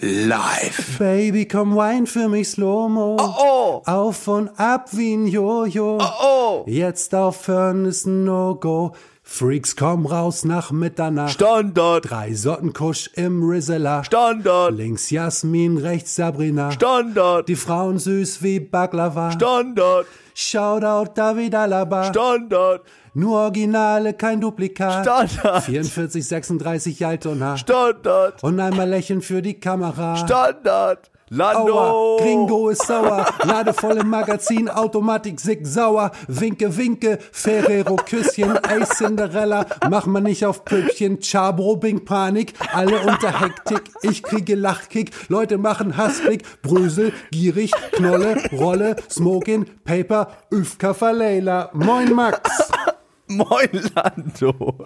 [0.00, 0.98] live.
[0.98, 3.16] Baby, komm wein für mich Slow-Mo.
[3.20, 3.82] Oh, oh.
[3.86, 5.98] Auf und ab wie ein Jojo.
[6.00, 6.64] Oh, oh.
[6.66, 8.92] Jetzt aufhören ist ein No-Go.
[9.22, 11.34] Freaks komm raus nach Mitternacht.
[11.34, 12.10] Standard.
[12.10, 14.02] Drei Sorten Kusch im Rizzler.
[14.02, 14.74] Standard.
[14.74, 16.72] Links Jasmin, rechts Sabrina.
[16.72, 17.48] Standard.
[17.48, 19.30] Die Frauen süß wie Baklava.
[19.30, 20.06] Standard.
[20.34, 22.04] Shoutout David Alaba.
[22.04, 22.82] Standard.
[23.14, 25.04] Nur Originale, kein Duplikat.
[25.04, 25.64] Standard.
[25.64, 27.56] 44, 36 Altona.
[27.56, 28.42] Standard.
[28.42, 30.16] Und einmal lächeln für die Kamera.
[30.16, 31.10] Standard.
[31.32, 31.78] Lando.
[31.78, 38.84] Aua, Gringo ist sauer, ladevoll im Magazin, Automatik sick sauer, Winke, Winke, Ferrero, Küsschen, Ey
[38.84, 45.12] Cinderella, mach mal nicht auf Püppchen, Chabro, Bing, Panik, alle unter Hektik, ich kriege Lachkick,
[45.28, 52.40] Leute machen Hassblick, Brösel, gierig, Knolle, Rolle, Smoking, Paper, Üfka, Verleila, Moin Max.
[53.36, 54.76] Moin Lando.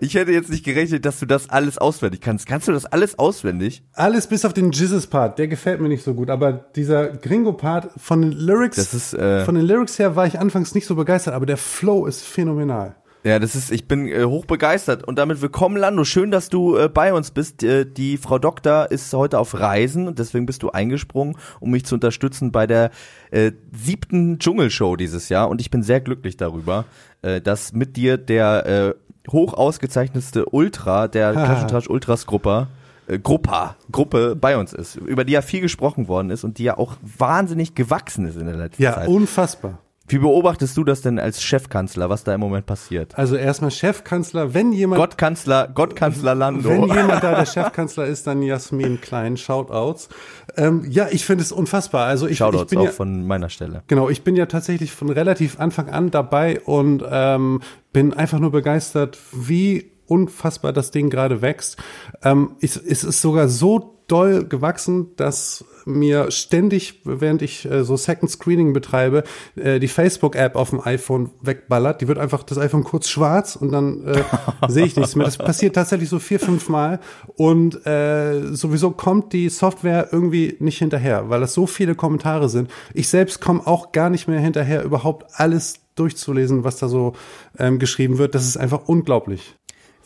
[0.00, 2.46] Ich hätte jetzt nicht gerechnet, dass du das alles auswendig kannst.
[2.46, 3.84] Kannst du das alles auswendig?
[3.92, 8.22] Alles bis auf den Jizzes-Part, der gefällt mir nicht so gut, aber dieser Gringo-Part von
[8.22, 11.46] den Lyrics, ist, äh, von den Lyrics her war ich anfangs nicht so begeistert, aber
[11.46, 12.96] der Flow ist phänomenal.
[13.26, 16.04] Ja, das ist, ich bin äh, hoch begeistert und damit willkommen Lando.
[16.04, 17.62] Schön, dass du äh, bei uns bist.
[17.62, 21.86] Äh, die Frau Doktor ist heute auf Reisen und deswegen bist du eingesprungen, um mich
[21.86, 22.90] zu unterstützen bei der
[23.30, 26.84] äh, siebten Dschungelshow dieses Jahr und ich bin sehr glücklich darüber,
[27.22, 32.68] äh, dass mit dir der äh, hoch ausgezeichnetste Ultra der Taschentrash Ultras Gruppe
[33.06, 36.64] äh, Gruppa, Gruppe bei uns ist, über die ja viel gesprochen worden ist und die
[36.64, 39.08] ja auch wahnsinnig gewachsen ist in der letzten Ja, Zeit.
[39.08, 39.78] unfassbar.
[40.06, 43.16] Wie beobachtest du das denn als Chefkanzler, was da im Moment passiert?
[43.16, 46.68] Also erstmal Chefkanzler, wenn jemand, Gottkanzler, Gottkanzler Lando.
[46.68, 50.10] wenn jemand da der Chefkanzler ist, dann Jasmin Klein, Shoutouts.
[50.56, 52.06] Ähm, ja, ich finde es unfassbar.
[52.06, 53.82] Also ich, ich Shoutouts bin auch ja, von meiner Stelle.
[53.86, 57.62] genau, ich bin ja tatsächlich von relativ Anfang an dabei und ähm,
[57.94, 61.78] bin einfach nur begeistert, wie unfassbar das Ding gerade wächst.
[62.22, 67.96] Ähm, es, es ist sogar so doll gewachsen, dass mir ständig, während ich äh, so
[67.96, 69.24] Second Screening betreibe,
[69.56, 72.00] äh, die Facebook-App auf dem iPhone wegballert.
[72.00, 74.22] Die wird einfach das iPhone kurz schwarz und dann äh,
[74.68, 75.26] sehe ich nichts mehr.
[75.26, 77.00] Das passiert tatsächlich so vier, fünf Mal
[77.36, 82.70] und äh, sowieso kommt die Software irgendwie nicht hinterher, weil das so viele Kommentare sind.
[82.92, 87.14] Ich selbst komme auch gar nicht mehr hinterher, überhaupt alles durchzulesen, was da so
[87.58, 88.34] ähm, geschrieben wird.
[88.34, 89.54] Das ist einfach unglaublich.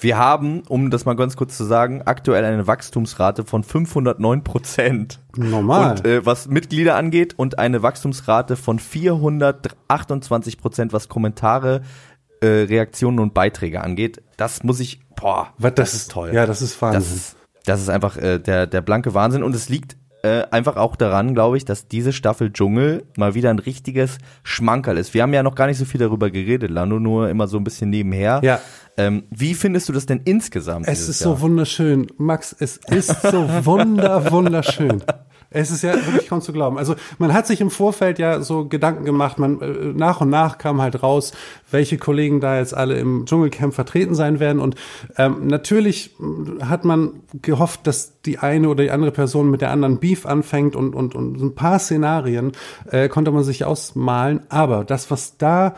[0.01, 5.21] Wir haben, um das mal ganz kurz zu sagen, aktuell eine Wachstumsrate von 509 Prozent.
[5.37, 5.97] Normal.
[5.97, 11.83] Und äh, was Mitglieder angeht und eine Wachstumsrate von 428 Prozent, was Kommentare,
[12.41, 14.23] äh, Reaktionen und Beiträge angeht.
[14.37, 16.31] Das muss ich, boah, Was, das, ist toll.
[16.33, 17.01] Ja, das ist Wahnsinn.
[17.01, 20.77] das ist, das ist einfach äh, der, der blanke Wahnsinn und es liegt äh, einfach
[20.77, 25.15] auch daran, glaube ich, dass diese Staffel Dschungel mal wieder ein richtiges Schmankerl ist.
[25.15, 27.65] Wir haben ja noch gar nicht so viel darüber geredet, Lando, nur immer so ein
[27.65, 28.41] bisschen nebenher.
[28.43, 28.61] Ja.
[28.97, 30.89] Ähm, wie findest du das denn insgesamt?
[30.89, 31.41] Es ist so Jahr?
[31.43, 32.09] wunderschön.
[32.17, 35.03] Max, es ist so wunder, wunderschön.
[35.51, 36.77] Es ist ja wirklich kaum zu glauben.
[36.77, 40.59] Also man hat sich im Vorfeld ja so Gedanken gemacht, man äh, nach und nach
[40.59, 41.33] kam halt raus,
[41.71, 44.61] welche Kollegen da jetzt alle im Dschungelcamp vertreten sein werden.
[44.61, 44.75] Und
[45.17, 49.71] ähm, natürlich äh, hat man gehofft, dass die eine oder die andere Person mit der
[49.71, 52.53] anderen Beef anfängt und, und, und ein paar Szenarien
[52.91, 54.43] äh, konnte man sich ausmalen.
[54.51, 55.75] Aber das, was da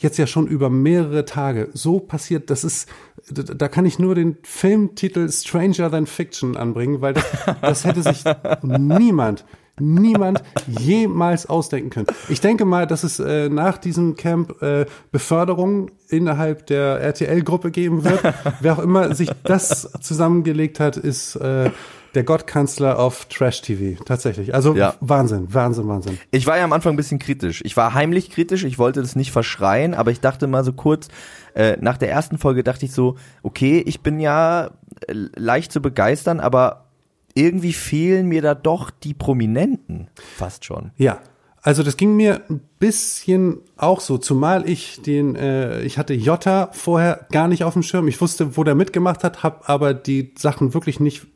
[0.00, 2.88] jetzt ja schon über mehrere Tage so passiert, das ist,
[3.30, 7.24] da kann ich nur den Filmtitel Stranger Than Fiction anbringen, weil das,
[7.60, 8.24] das hätte sich
[8.62, 9.44] niemand,
[9.78, 12.06] niemand jemals ausdenken können.
[12.28, 18.04] Ich denke mal, dass es äh, nach diesem Camp äh, Beförderung innerhalb der RTL-Gruppe geben
[18.04, 18.20] wird.
[18.60, 21.70] Wer auch immer sich das zusammengelegt hat, ist äh,
[22.14, 24.02] der Gottkanzler auf Trash TV.
[24.04, 24.54] Tatsächlich.
[24.54, 24.94] Also Ja.
[25.00, 26.18] Wahnsinn, Wahnsinn, Wahnsinn.
[26.30, 27.62] Ich war ja am Anfang ein bisschen kritisch.
[27.64, 31.08] Ich war heimlich kritisch, ich wollte das nicht verschreien, aber ich dachte mal so kurz,
[31.54, 34.70] äh, nach der ersten Folge dachte ich so, okay, ich bin ja
[35.06, 36.86] äh, leicht zu begeistern, aber
[37.34, 40.90] irgendwie fehlen mir da doch die Prominenten fast schon.
[40.96, 41.20] Ja,
[41.62, 46.70] also das ging mir ein bisschen auch so, zumal ich den, äh, ich hatte Jota
[46.72, 48.08] vorher gar nicht auf dem Schirm.
[48.08, 51.26] Ich wusste, wo der mitgemacht hat, habe aber die Sachen wirklich nicht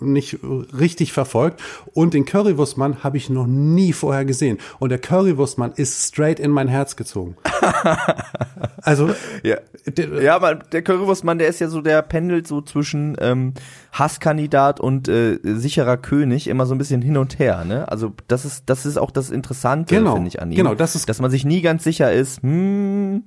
[0.00, 0.38] nicht
[0.78, 1.60] richtig verfolgt
[1.94, 6.50] und den Currywurstmann habe ich noch nie vorher gesehen und der Currywurstmann ist straight in
[6.50, 7.36] mein Herz gezogen.
[8.82, 9.10] also
[9.42, 9.56] Ja,
[9.86, 13.54] der, ja aber der Currywurstmann, der ist ja so, der pendelt so zwischen ähm,
[13.92, 17.64] Hasskandidat und äh, sicherer König immer so ein bisschen hin und her.
[17.64, 17.88] Ne?
[17.90, 20.56] Also das ist das ist auch das Interessante, Genau, finde ich an ihm.
[20.56, 23.24] genau, das ist- dass man sich nie ganz sicher ist, hm,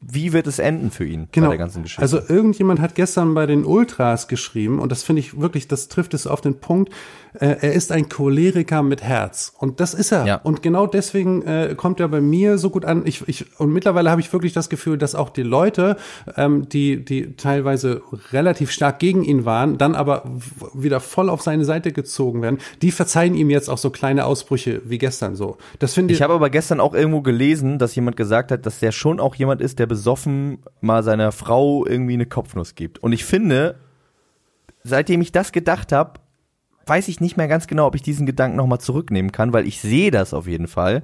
[0.00, 1.46] wie wird es enden für ihn Genau.
[1.48, 2.02] bei der ganzen Geschichte.
[2.02, 6.14] Also irgendjemand hat gestern bei den Ultras geschrieben und das finde ich wirklich, das trifft
[6.14, 6.92] es auf den Punkt.
[7.40, 10.26] Äh, er ist ein Choleriker mit Herz und das ist er.
[10.26, 10.36] Ja.
[10.36, 13.02] Und genau deswegen äh, kommt er bei mir so gut an.
[13.06, 15.96] Ich, ich und mittlerweile habe ich wirklich das Gefühl, dass auch die Leute,
[16.36, 18.02] ähm, die die teilweise
[18.32, 20.24] relativ stark gegen ihn waren, dann aber
[20.74, 22.58] wieder voll auf seine Seite gezogen werden.
[22.82, 25.58] Die verzeihen ihm jetzt auch so kleine Ausbrüche wie gestern so.
[25.78, 26.18] Das finde ich.
[26.18, 29.34] Ich habe aber gestern auch irgendwo gelesen, dass jemand gesagt hat, dass der schon auch
[29.34, 32.98] jemand ist, der besoffen mal seiner Frau irgendwie eine Kopfnuss gibt.
[32.98, 33.76] Und ich finde,
[34.82, 36.20] seitdem ich das gedacht habe,
[36.86, 39.80] weiß ich nicht mehr ganz genau, ob ich diesen Gedanken nochmal zurücknehmen kann, weil ich
[39.80, 41.02] sehe das auf jeden Fall.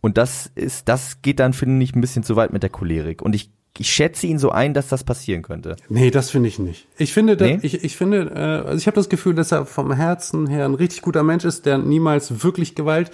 [0.00, 3.20] Und das ist, das geht dann, finde ich, ein bisschen zu weit mit der Cholerik.
[3.20, 5.76] Und ich, ich schätze ihn so ein, dass das passieren könnte.
[5.88, 6.86] Nee, das finde ich nicht.
[6.98, 7.58] Ich finde, dass, Nee?
[7.62, 10.74] ich, ich finde, äh, also ich habe das Gefühl, dass er vom Herzen her ein
[10.74, 13.10] richtig guter Mensch ist, der niemals wirklich Gewalt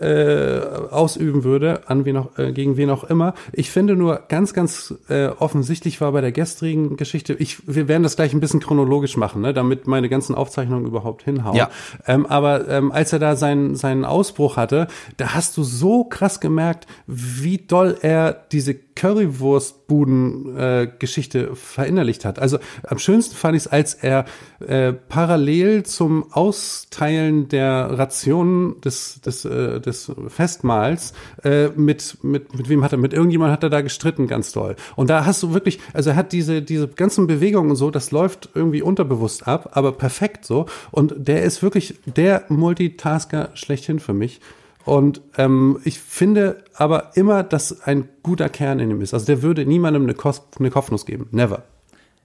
[0.00, 0.60] äh,
[0.90, 3.34] ausüben würde, an wen auch, äh, gegen wen auch immer.
[3.52, 8.02] Ich finde nur ganz, ganz äh, offensichtlich war bei der gestrigen Geschichte, ich, wir werden
[8.02, 11.56] das gleich ein bisschen chronologisch machen, ne, damit meine ganzen Aufzeichnungen überhaupt hinhauen.
[11.56, 11.70] Ja.
[12.06, 14.86] Ähm, aber ähm, als er da seinen, seinen Ausbruch hatte,
[15.16, 22.38] da hast du so krass gemerkt, wie doll er diese Currywurstbuden-Geschichte verinnerlicht hat.
[22.38, 24.26] Also am schönsten fand ich es, als er
[24.60, 31.12] äh, parallel zum Austeilen der Rationen des, des, äh, des Festmahls
[31.42, 34.76] äh, mit, mit, mit wem hat er, mit irgendjemand hat er da gestritten, ganz doll.
[34.96, 38.10] Und da hast du wirklich, also er hat diese, diese ganzen Bewegungen und so, das
[38.10, 40.66] läuft irgendwie unterbewusst ab, aber perfekt so.
[40.90, 44.40] Und der ist wirklich der Multitasker schlechthin für mich.
[44.84, 49.14] Und ähm, ich finde aber immer, dass ein guter Kern in ihm ist.
[49.14, 51.28] Also der würde niemandem eine, Kos eine Kopfnuss geben.
[51.30, 51.62] Never.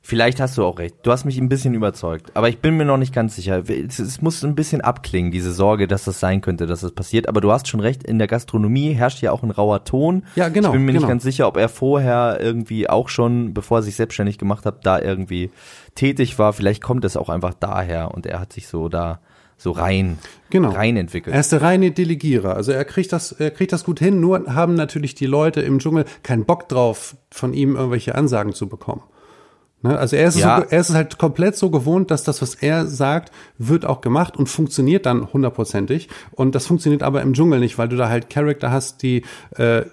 [0.07, 0.95] Vielleicht hast du auch recht.
[1.04, 2.31] Du hast mich ein bisschen überzeugt.
[2.33, 3.63] Aber ich bin mir noch nicht ganz sicher.
[3.68, 7.27] Es, es muss ein bisschen abklingen, diese Sorge, dass das sein könnte, dass das passiert.
[7.27, 10.24] Aber du hast schon recht, in der Gastronomie herrscht ja auch ein rauer Ton.
[10.38, 11.01] Ja, genau, Ich bin mir genau.
[11.01, 14.86] nicht ganz sicher, ob er vorher irgendwie auch schon, bevor er sich selbstständig gemacht hat,
[14.86, 15.51] da irgendwie
[15.94, 16.54] tätig war.
[16.54, 19.19] Vielleicht kommt es auch einfach daher und er hat sich so da
[19.57, 20.19] so rein,
[20.51, 20.69] Genau.
[20.69, 21.33] rein entwickelt.
[21.33, 22.56] Er ist der reine Delegierer.
[22.56, 25.80] Also er kriegt das, er kriegt das gut hin, nur haben natürlich die Leute im
[25.80, 29.01] Dschungel keinen Bock drauf, von ihm irgendwelche Ansagen zu bekommen.
[29.81, 29.98] Ne?
[29.98, 30.62] Also er ist, Ja.
[30.62, 34.38] so, er ist halt komplett so gewohnt, dass das, was er sagt, wird auch gemacht
[34.38, 36.07] und funktioniert dann hundertprozentig.
[36.31, 39.24] Und das funktioniert aber im Dschungel nicht, weil du da halt Charakter hast, die
[39.57, 39.86] äh, äh,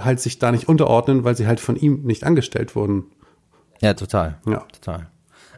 [0.00, 3.04] halt sich da nicht unterordnen, weil sie halt von ihm nicht angestellt wurden.
[3.80, 4.38] Ja, total.
[4.46, 4.64] Ja.
[4.72, 5.08] Total.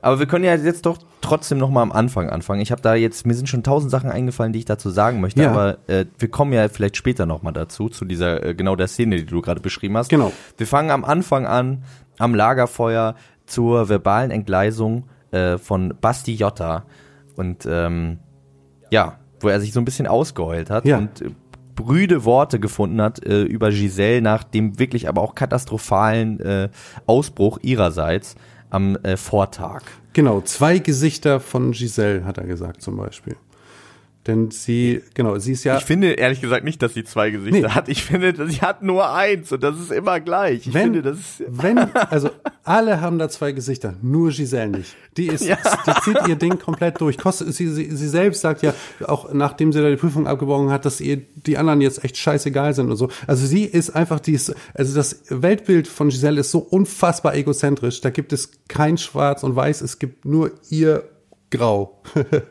[0.02, 2.60] Aber wir können ja jetzt doch trotzdem noch mal am Anfang anfangen.
[2.60, 5.42] Ich habe da jetzt, mir sind schon tausend Sachen eingefallen, die ich dazu sagen möchte,
[5.42, 5.50] Ja.
[5.50, 8.88] aber äh, wir kommen ja vielleicht später noch mal dazu, zu dieser, äh, genau der
[8.88, 10.08] Szene, die du gerade beschrieben hast.
[10.10, 10.32] Genau.
[10.56, 11.84] Wir fangen am Anfang an,
[12.18, 13.14] am Lagerfeuer,
[13.46, 16.84] zur verbalen Entgleisung äh, von Basti Jotta
[17.36, 18.18] und ähm,
[18.90, 20.98] ja, wo er sich so ein bisschen ausgeheult hat Ja.
[20.98, 21.30] und äh,
[21.74, 26.68] brüde Worte gefunden hat äh, über Giselle nach dem wirklich aber auch katastrophalen äh,
[27.06, 28.34] Ausbruch ihrerseits
[28.70, 29.82] am äh, Vortag.
[30.12, 33.36] Genau, zwei Gesichter von Giselle, hat er gesagt zum Beispiel.
[34.28, 35.78] Denn sie, genau, sie ist ja.
[35.78, 37.74] Ich finde ehrlich gesagt nicht, dass sie zwei Gesichter Nee.
[37.74, 37.88] hat.
[37.88, 40.66] Ich finde, sie hat nur eins und das ist immer gleich.
[40.66, 41.78] Ich wenn, finde, das ist wenn,
[42.10, 42.28] also
[42.62, 44.94] alle haben da zwei Gesichter, nur Giselle nicht.
[45.16, 45.56] Die ist, Ja.
[45.86, 47.16] die zieht ihr Ding komplett durch.
[47.18, 48.74] Kostet, sie, sie, sie selbst sagt ja,
[49.06, 52.74] auch nachdem sie da die Prüfung abgebrochen hat, dass ihr die anderen jetzt echt scheißegal
[52.74, 53.08] sind und so.
[53.26, 58.02] Also sie ist einfach, die ist, also das Weltbild von Giselle ist so unfassbar egozentrisch.
[58.02, 61.04] Da gibt es kein Schwarz und Weiß, es gibt nur ihr
[61.50, 62.02] Grau.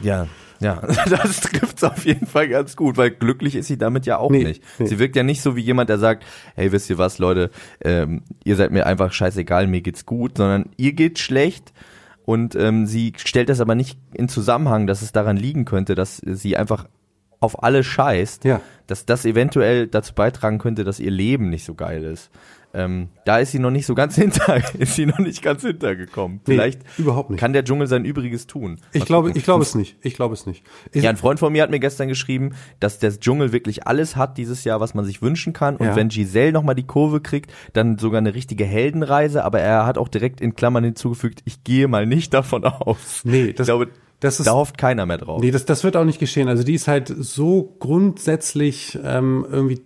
[0.00, 0.26] Ja,
[0.60, 0.80] ja,
[1.10, 4.44] das trifft's auf jeden Fall ganz gut, weil glücklich ist sie damit ja auch Nee,
[4.44, 4.62] nicht.
[4.78, 4.86] nee.
[4.86, 7.50] Sie wirkt ja nicht so wie jemand, der sagt, hey, wisst ihr was, Leute,
[7.82, 11.72] ähm, ihr seid mir einfach scheißegal, mir geht's gut, sondern ihr geht's schlecht
[12.24, 16.16] und ähm, sie stellt das aber nicht in Zusammenhang, dass es daran liegen könnte, dass
[16.24, 16.86] sie einfach
[17.40, 18.60] auf alle scheißt, Ja.
[18.86, 22.30] dass das eventuell dazu beitragen könnte, dass ihr Leben nicht so geil ist.
[22.74, 26.40] Ähm, da ist sie noch nicht so ganz hinter, ist sie noch nicht ganz hintergekommen.
[26.46, 27.38] Nee, Vielleicht überhaupt nicht.
[27.38, 28.80] kann der Dschungel sein Übriges tun.
[28.92, 29.38] Ich Mal glaube, gucken.
[29.38, 29.96] ich glaube es nicht.
[30.02, 30.64] Ich glaube es nicht.
[30.92, 34.16] Ich, Ja, ein Freund von mir hat mir gestern geschrieben, dass der Dschungel wirklich alles
[34.16, 35.76] hat dieses Jahr, was man sich wünschen kann.
[35.76, 35.96] Und Ja.
[35.96, 39.44] wenn Giselle nochmal die Kurve kriegt, dann sogar eine richtige Heldenreise.
[39.44, 43.22] Aber er hat auch direkt in Klammern hinzugefügt, ich gehe mal nicht davon aus.
[43.24, 43.88] Nee, das- ich glaube,
[44.20, 45.40] das ist- da hofft keiner mehr drauf.
[45.40, 46.48] Nee, das, das wird auch nicht geschehen.
[46.48, 49.80] Also die ist halt so grundsätzlich ähm, irgendwie,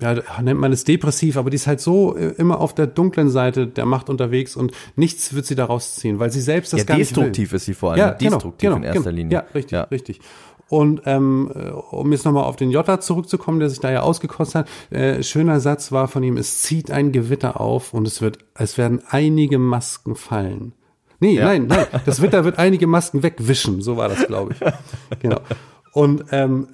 [0.00, 3.30] ja, nennt man es depressiv, aber die ist halt so äh, immer auf der dunklen
[3.30, 6.84] Seite der Macht unterwegs und nichts wird sie daraus ziehen, weil sie selbst das ja,
[6.86, 7.22] gar nicht will.
[7.24, 7.98] destruktiv ist sie vor allem.
[8.00, 9.16] Ja, destruktiv genau, in genau, erster genau.
[9.16, 9.32] Linie.
[9.38, 9.82] Ja, richtig, Ja.
[9.84, 10.20] richtig.
[10.68, 14.66] Und ähm, äh, um jetzt nochmal auf den Jota zurückzukommen, der sich da ja ausgekostet
[14.90, 18.38] hat, äh, schöner Satz war von ihm, es zieht ein Gewitter auf und es wird,
[18.54, 20.72] es werden einige Masken fallen.
[21.20, 21.44] Nee, Ja.
[21.44, 24.60] nein, nein, das Wetter wird einige Masken wegwischen, so war das, glaube ich.
[25.20, 25.40] Genau.
[25.92, 26.68] Und ähm,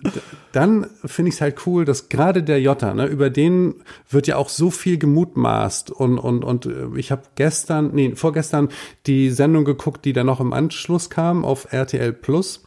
[0.53, 3.75] dann finde ich es halt cool, dass gerade der Jota, ne, über den
[4.09, 8.69] wird ja auch so viel gemutmaßt und und und äh, ich habe gestern, nee, vorgestern
[9.07, 12.65] die Sendung geguckt, die da noch im Anschluss kam auf RTL Plus.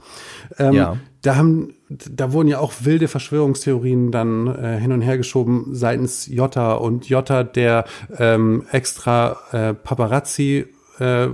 [0.59, 0.97] Ähm, Ja.
[1.23, 6.25] Da haben, da wurden ja auch wilde Verschwörungstheorien dann äh, hin und her geschoben seitens
[6.25, 7.85] Jota und Jota, der
[8.17, 10.65] ähm, extra äh, Paparazzi
[11.01, 11.29] äh,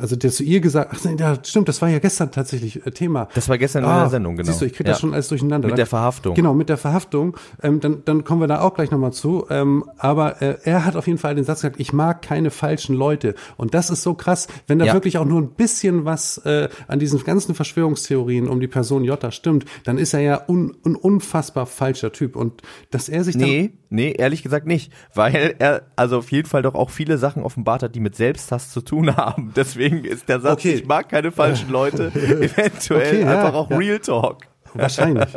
[0.00, 2.90] also der zu ihr gesagt, ach nee, ja, stimmt, das war ja gestern tatsächlich äh,
[2.90, 3.28] Thema.
[3.34, 4.46] Das war gestern in der Sendung, genau.
[4.48, 4.92] Siehst du, ich krieg Ja.
[4.92, 5.68] das schon alles durcheinander.
[5.68, 6.34] Mit der Verhaftung.
[6.34, 7.36] Genau, mit der Verhaftung.
[7.62, 9.46] Ähm, dann, dann kommen wir da auch gleich nochmal zu.
[9.50, 12.94] Ähm, aber äh, er hat auf jeden Fall den Satz gesagt, ich mag keine falschen
[12.96, 13.34] Leute.
[13.56, 14.92] Und das ist so krass, wenn da Ja.
[14.94, 19.30] wirklich auch nur ein bisschen was äh, an diesen ganzen Verschwörungstheorien um die Person Jota
[19.30, 22.34] stimmt, dann ist er ja un, ein unfassbar falscher Typ.
[22.36, 24.92] Und dass er sich dann Nee, ehrlich gesagt nicht.
[25.14, 28.70] Weil er also auf jeden Fall doch auch viele Sachen offenbart hat, die mit Selbsthass
[28.70, 29.52] zu tun haben.
[29.54, 30.74] Deswegen ist der Satz, Okay.
[30.74, 33.76] ich mag keine falschen Leute, eventuell Okay, ja, einfach auch ja.
[33.76, 34.38] Real Talk.
[34.74, 35.28] wahrscheinlich.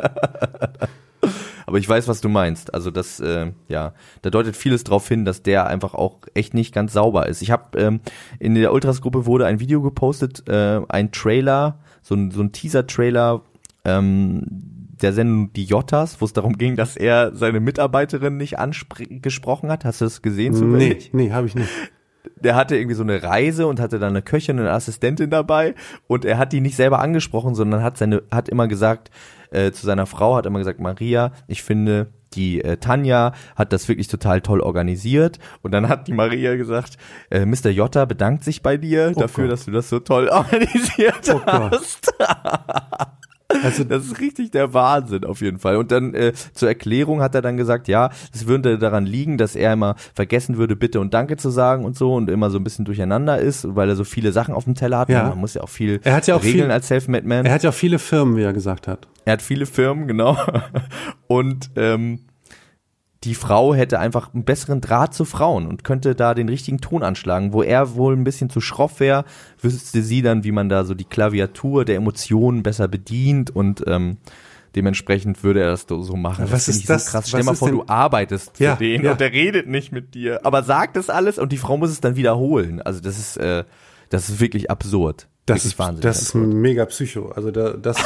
[1.66, 2.72] Aber ich weiß, was du meinst.
[2.74, 6.72] Also das, äh, ja, da deutet vieles drauf hin, dass der einfach auch echt nicht
[6.72, 7.42] ganz sauber ist.
[7.42, 8.00] Ich habe ähm,
[8.38, 13.42] in der Ultras-Gruppe wurde ein Video gepostet, äh, ein Trailer, so ein, so ein Teaser-Trailer
[13.84, 14.44] ähm,
[15.02, 19.84] der Sendung Die Jottas, wo es darum ging, dass er seine Mitarbeiterin nicht angesprochen hat.
[19.84, 21.68] Hast du das gesehen nee, nee, habe ich nicht.
[22.36, 25.74] der hatte irgendwie so eine Reise und hatte dann eine Köchin und eine Assistentin dabei
[26.06, 29.10] und er hat die nicht selber angesprochen, sondern hat seine hat immer gesagt
[29.50, 33.88] äh, zu seiner Frau hat immer gesagt Maria, ich finde die äh, Tanja hat das
[33.88, 36.96] wirklich total toll organisiert und dann hat die Maria gesagt,
[37.30, 37.70] äh, Mr.
[37.70, 39.52] Jotta bedankt sich bei dir dafür, Gott.
[39.52, 42.12] dass du das so toll organisiert Oh hast.
[43.62, 45.76] Also Das ist richtig der Wahnsinn auf jeden Fall.
[45.76, 49.56] Und dann äh, zur Erklärung hat er dann gesagt, ja, es würde daran liegen, dass
[49.56, 52.64] er immer vergessen würde, bitte und danke zu sagen und so und immer so ein
[52.64, 55.08] bisschen durcheinander ist, weil er so viele Sachen auf dem Teller hat.
[55.08, 55.28] Ja.
[55.28, 57.46] Man muss ja auch viel Er hat ja auch regeln viel- als Selfmade Man.
[57.46, 59.08] er hat ja auch viele Firmen, wie er gesagt hat.
[59.24, 60.36] Er hat viele Firmen, genau.
[61.26, 62.20] Und ähm,
[63.26, 67.02] die Frau hätte einfach einen besseren Draht zu Frauen und könnte da den richtigen Ton
[67.02, 67.52] anschlagen.
[67.52, 69.24] Wo er wohl ein bisschen zu schroff wäre,
[69.60, 74.16] wüsste sie dann, wie man da so die Klaviatur der Emotionen besser bedient und ähm,
[74.74, 76.46] dementsprechend würde er das so machen.
[76.50, 77.22] Was finde ist ich das- So krass.
[77.24, 79.12] was Stell mal ist vor, denn- du arbeitest für Ja, den ja.
[79.12, 82.00] und der redet nicht mit dir, aber sagt das alles und die Frau muss es
[82.00, 82.80] dann wiederholen.
[82.82, 83.64] Also das ist, äh,
[84.10, 85.28] das ist wirklich absurd.
[85.46, 87.28] Das ist, wahnsinnig das ist ein mega Psycho.
[87.28, 87.96] Also da, das,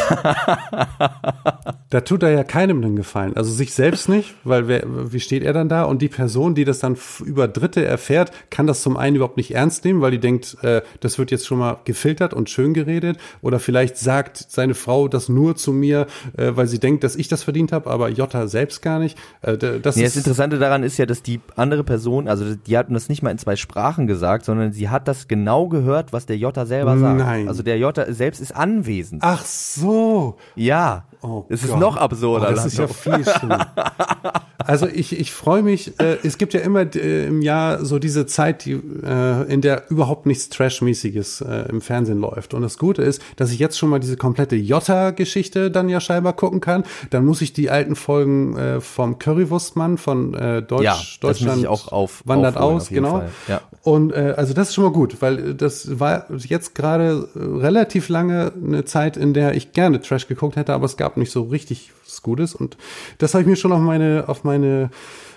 [1.91, 3.35] da tut er ja keinem den Gefallen.
[3.35, 5.85] Also sich selbst nicht, weil wer, wie steht er dann da?
[5.85, 9.55] Und die Person, die das dann über Dritte erfährt, kann das zum einen überhaupt nicht
[9.55, 13.17] ernst nehmen, weil die denkt, äh, das wird jetzt schon mal gefiltert und schön geredet.
[13.41, 17.29] Oder vielleicht sagt seine Frau das nur zu mir, äh, weil sie denkt, dass ich
[17.29, 19.17] das verdient habe, aber Jota selbst gar nicht.
[19.41, 22.93] Äh, das Nee, das Interessante daran ist ja, dass die andere Person, also die hatten
[22.93, 26.37] das nicht mal in zwei Sprachen gesagt, sondern sie hat das genau gehört, was der
[26.37, 27.19] Jota selber sagt.
[27.19, 27.30] Nein.
[27.49, 29.23] Also der Jota selbst ist anwesend.
[29.23, 30.37] ach so.
[30.55, 31.05] Ja.
[31.23, 31.81] Oh es ist Gott.
[31.81, 32.49] noch absurder.
[32.51, 33.67] Oh, das ist ja viel schlimmer.
[34.67, 38.27] Also ich, ich freue mich, äh, es gibt ja immer äh, im Jahr so diese
[38.27, 42.53] Zeit, die, äh, in der überhaupt nichts Trash-mäßiges äh, im Fernsehen läuft.
[42.55, 46.35] Und das Gute ist, dass ich jetzt schon mal diese komplette Jota-Geschichte dann ja scheinbar
[46.35, 46.85] gucken kann.
[47.09, 51.89] Dann muss ich die alten Folgen äh, vom Currywurstmann von äh, Deutsch, Ja, Deutschland auch
[51.91, 53.23] auf- wandert aus, auf genau.
[53.49, 53.63] Ja.
[53.83, 58.53] Und äh, also das ist schon mal gut, weil das war jetzt gerade relativ lange
[58.63, 61.93] eine Zeit, in der ich gerne Trash geguckt hätte, aber es gab nicht so richtig
[62.05, 62.55] was Gutes.
[62.55, 62.77] Und
[63.19, 64.91] das habe ich mir schon auf meine, auf meine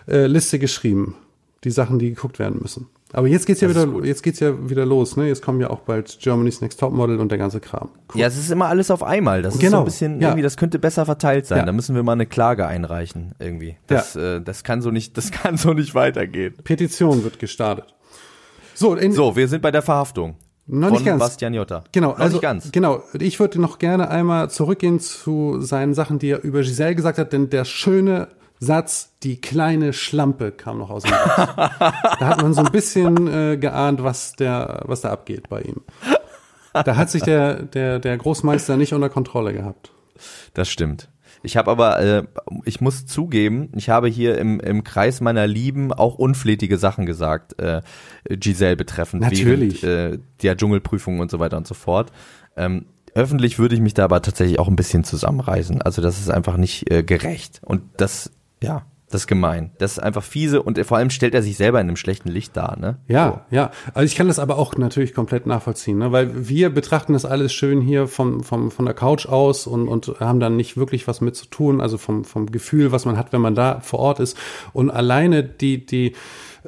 [0.08, 1.16] äh, Liste geschrieben.
[1.64, 2.88] Die Sachen, die geguckt werden müssen.
[3.14, 5.28] Aber jetzt geht's ja Das wieder, jetzt geht's ja wieder los, ne?
[5.28, 7.90] Jetzt kommen ja auch bald Germany's Next Topmodel und der ganze Kram.
[8.14, 8.20] Cool.
[8.22, 9.44] Ja, es ist immer alles auf einmal.
[9.44, 10.30] Das ist so Genau, ein bisschen, ja.
[10.30, 11.60] irgendwie, das könnte besser verteilt sein.
[11.60, 11.66] Ja.
[11.66, 13.78] Da müssen wir mal eine Klage einreichen, irgendwie.
[13.86, 16.56] Das, äh, das kann so nicht, das kann so nicht weitergehen.
[16.64, 17.94] Petition wird gestartet.
[18.74, 20.36] So, So, wir sind bei der Verhaftung.
[20.66, 21.20] Noch von nicht ganz.
[21.20, 21.84] Bastian Jotta.
[21.92, 22.72] Genau, noch also nicht ganz.
[22.72, 23.04] genau.
[23.20, 27.34] Ich würde noch gerne einmal zurückgehen zu seinen Sachen, die er über Giselle gesagt hat,
[27.34, 28.30] denn der schöne
[28.60, 31.54] Satz, die kleine Schlampe kam noch aus dem Mund.
[31.58, 35.82] Da hat man so ein bisschen äh, geahnt, was der, was da abgeht bei ihm.
[36.74, 39.92] Da hat sich der, der, der Großmeister nicht unter Kontrolle gehabt.
[40.54, 41.10] Das stimmt.
[41.44, 42.24] Ich habe aber, äh,
[42.64, 47.60] ich muss zugeben, ich habe hier im, im Kreis meiner Lieben auch unflätige Sachen gesagt,
[47.60, 47.82] äh,
[48.30, 49.22] Giselle betreffend.
[49.22, 49.84] Natürlich.
[49.84, 52.12] Während, äh, der Dschungelprüfung und so weiter und so fort.
[52.56, 55.82] Ähm, öffentlich würde ich mich da aber tatsächlich auch ein bisschen zusammenreißen.
[55.82, 57.62] Also das ist einfach nicht äh, gerecht.
[57.64, 58.32] Und das,
[58.62, 59.72] ja, das ist gemein.
[59.78, 62.58] Das ist einfach fiese und vor allem stellt er sich selber in einem schlechten Licht
[62.58, 62.98] dar, ne?
[63.08, 63.72] Ja, ja.
[63.94, 66.12] Also ich kann das aber auch natürlich komplett nachvollziehen, ne?
[66.12, 70.20] weil wir betrachten das alles schön hier vom, vom, von der Couch aus und, und
[70.20, 73.34] haben dann nicht wirklich was mit zu tun, also vom, vom Gefühl, was man hat,
[73.34, 74.38] wenn man da vor Ort ist.
[74.74, 76.14] Und alleine die, die,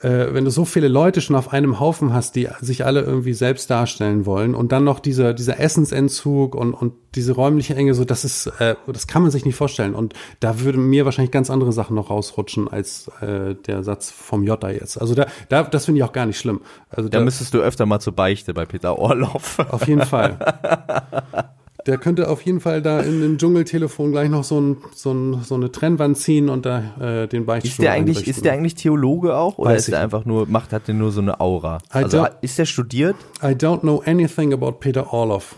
[0.02, 3.34] äh, wenn du so viele Leute schon auf einem Haufen hast, die sich alle irgendwie
[3.34, 8.04] selbst darstellen wollen und dann noch dieser, dieser Essensentzug und, und diese räumliche Enge, so
[8.04, 9.96] das ist, äh, das kann man sich nicht vorstellen.
[9.96, 14.44] Und da würden mir wahrscheinlich ganz andere Sachen noch rausrutschen als äh, der Satz vom
[14.44, 15.00] Jota jetzt.
[15.00, 16.62] Also da, da das finde ich auch gar nicht schlimm.
[16.90, 19.60] Also Da da, müsstest du öfter mal zur Beichte bei Peter Orloff.
[19.60, 20.38] auf jeden Fall.
[21.86, 25.44] Der könnte auf jeden Fall da in dem Dschungeltelefon gleich noch so, ein, so, ein,
[25.44, 28.32] so eine Trennwand ziehen und da äh, den Beichtstuhl Ist der eigentlich, einrichten.
[28.32, 29.98] ist der eigentlich Theologe auch oder Weiß ist nicht.
[30.00, 31.78] einfach nur, macht, hat der nur so eine Aura?
[31.94, 33.16] I Also ist der studiert?
[33.44, 35.56] I don't know anything about Peter Orloff.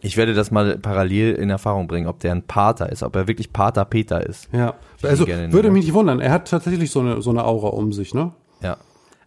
[0.00, 3.26] Ich werde das mal parallel in Erfahrung bringen, ob der ein Pater ist, ob er
[3.28, 4.48] wirklich Pater Peter ist.
[4.52, 6.20] Ja, Ich also würde mich nicht wundern.
[6.20, 8.32] Er hat tatsächlich so eine, so eine Aura um sich, ne?
[8.62, 8.76] Ja.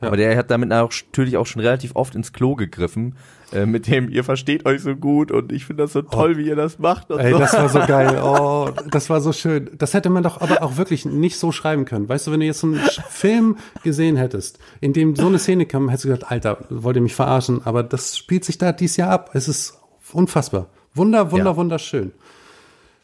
[0.02, 3.16] Aber der hat damit natürlich auch schon relativ oft ins Klo gegriffen,
[3.54, 6.48] äh, mit dem, ihr versteht euch so gut und ich finde das so toll, wie
[6.48, 7.10] ihr das macht.
[7.12, 7.40] Ey, so.
[7.40, 8.20] das war so geil.
[8.24, 9.70] Oh, das war so schön.
[9.78, 12.10] Das hätte man doch aber auch wirklich nicht so schreiben können.
[12.10, 15.66] Weißt du, wenn du jetzt so einen Film gesehen hättest, in dem so eine Szene
[15.66, 17.62] kam, hättest du gesagt, Alter, wollt ihr mich verarschen?
[17.66, 19.30] Aber das spielt sich da dieses Jahr ab.
[19.34, 19.80] Es ist
[20.14, 20.68] unfassbar.
[20.94, 21.56] Wunder, wunder, Ja.
[21.58, 22.12] wunderschön.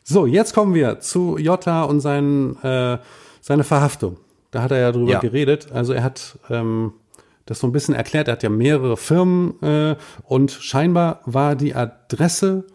[0.04, 2.98] So, jetzt kommen wir zu Jota und seinen, äh,
[3.42, 4.18] seine Verhaftung.
[4.52, 5.20] Da hat er ja drüber Ja.
[5.20, 5.72] geredet.
[5.72, 6.94] Also er hat ähm,
[7.46, 8.28] das so ein bisschen erklärt.
[8.28, 12.66] Er hat ja mehrere Firmen äh, und scheinbar war die Adresse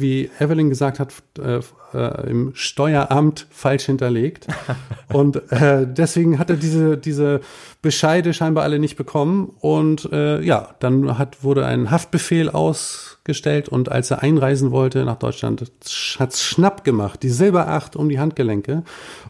[0.00, 1.60] wie Evelyn gesagt hat, äh,
[1.92, 4.46] äh, im Steueramt falsch hinterlegt.
[5.12, 7.40] und äh, deswegen hat er diese, diese
[7.82, 9.52] Bescheide scheinbar alle nicht bekommen.
[9.60, 15.18] Und äh, ja, dann hat, wurde ein Haftbefehl ausgestellt und als er einreisen wollte nach
[15.18, 15.70] Deutschland,
[16.18, 18.84] hat's schnapp gemacht, die Silberacht um die Handgelenke.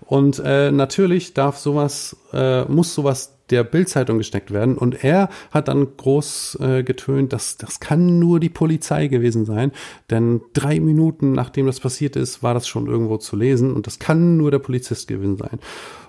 [0.07, 2.17] Und äh, natürlich darf sowas,
[2.69, 4.79] muss sowas der Bildzeitung gesteckt werden.
[4.79, 9.73] Und er hat dann groß äh, getönt, dass das kann nur die Polizei gewesen sein.
[10.11, 13.75] Denn drei Minuten nachdem das passiert ist, war das schon irgendwo zu lesen.
[13.75, 15.59] Und das kann nur der Polizist gewesen sein.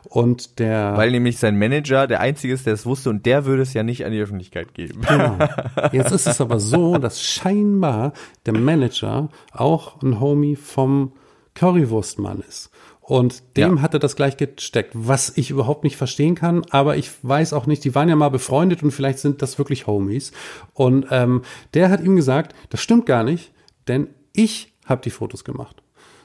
[0.04, 3.62] Und der Weil nämlich sein Manager der Einzige ist, der es wusste und der würde
[3.62, 5.02] es ja nicht an die Öffentlichkeit geben.
[5.08, 5.38] Genau.
[5.92, 8.14] Jetzt ist es aber so, dass scheinbar
[8.46, 11.14] der Manager auch ein Homie vom
[11.54, 12.72] Currywurstmann ist.
[13.12, 13.82] Und dem Ja.
[13.82, 17.66] hat er das gleich gesteckt, was ich überhaupt nicht verstehen kann, aber ich weiß auch
[17.66, 20.32] nicht, die waren ja mal befreundet und vielleicht sind das wirklich Homies.
[20.74, 21.42] Und ähm,
[21.74, 23.52] der hat ihm gesagt, das stimmt gar nicht,
[23.90, 25.84] denn ich habe die Fotos gemacht.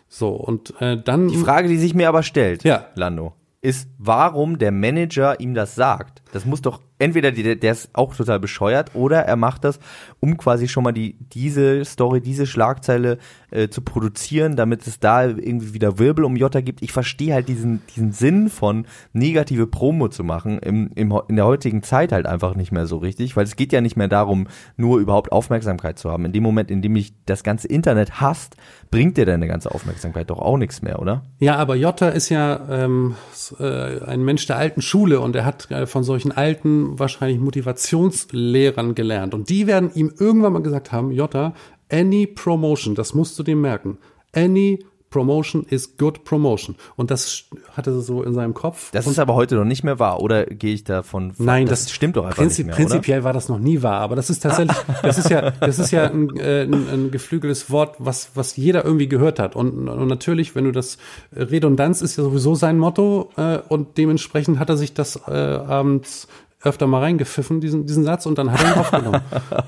[0.09, 1.27] So, und äh, dann.
[1.27, 2.87] Die Frage, die sich mir aber stellt, Ja.
[2.95, 6.23] Lando, ist, warum der Manager ihm das sagt.
[6.33, 9.79] Das muss doch entweder die, der ist auch total bescheuert oder er macht das,
[10.21, 13.19] um quasi schon mal die diese Story, diese Schlagzeile
[13.51, 16.83] äh, zu produzieren, damit es da irgendwie wieder Wirbel um Jota gibt.
[16.83, 21.47] Ich verstehe halt diesen diesen Sinn von negative Promo zu machen im, im in der
[21.47, 24.49] heutigen Zeit halt einfach nicht mehr so richtig, weil es geht ja nicht mehr darum,
[24.77, 26.25] nur überhaupt Aufmerksamkeit zu haben.
[26.25, 28.57] In dem Moment, in dem dich das ganze Internet hasst,
[28.91, 31.23] bringt dir deine ganze Aufmerksamkeit doch auch nichts mehr, oder?
[31.39, 33.17] Ja, aber Jota ist ja ähm,
[33.59, 38.95] äh, ein Mensch der alten Schule und er hat äh, von solchen alten, wahrscheinlich Motivationslehrern
[38.95, 39.35] gelernt.
[39.35, 41.55] Und die werden ihm irgendwann mal gesagt haben, Jota,
[41.91, 43.99] any promotion, das musst du dir merken.
[44.33, 46.77] Any promotion is good promotion.
[46.97, 48.91] Und das hatte er so in seinem Kopf.
[48.91, 51.33] Das und ist aber heute noch nicht mehr wahr, oder gehe ich davon?
[51.39, 54.01] Nein, das, das, stimmt doch einfach Prinzip, nicht mehr, Prinzipiell war das noch nie wahr,
[54.01, 57.71] aber das ist tatsächlich, das ist ja, das ist ja ein, äh, ein, ein geflügeltes
[57.71, 59.57] Wort, was, was jeder irgendwie gehört hat.
[59.57, 60.99] Und, und natürlich, wenn du das
[61.35, 65.31] äh, Redundanz ist ja sowieso sein Motto äh, und dementsprechend hat er sich das äh,
[65.31, 66.29] abends
[66.63, 69.21] öfter mal reingepfiffen, diesen, diesen Satz, und dann hat er ihn aufgenommen.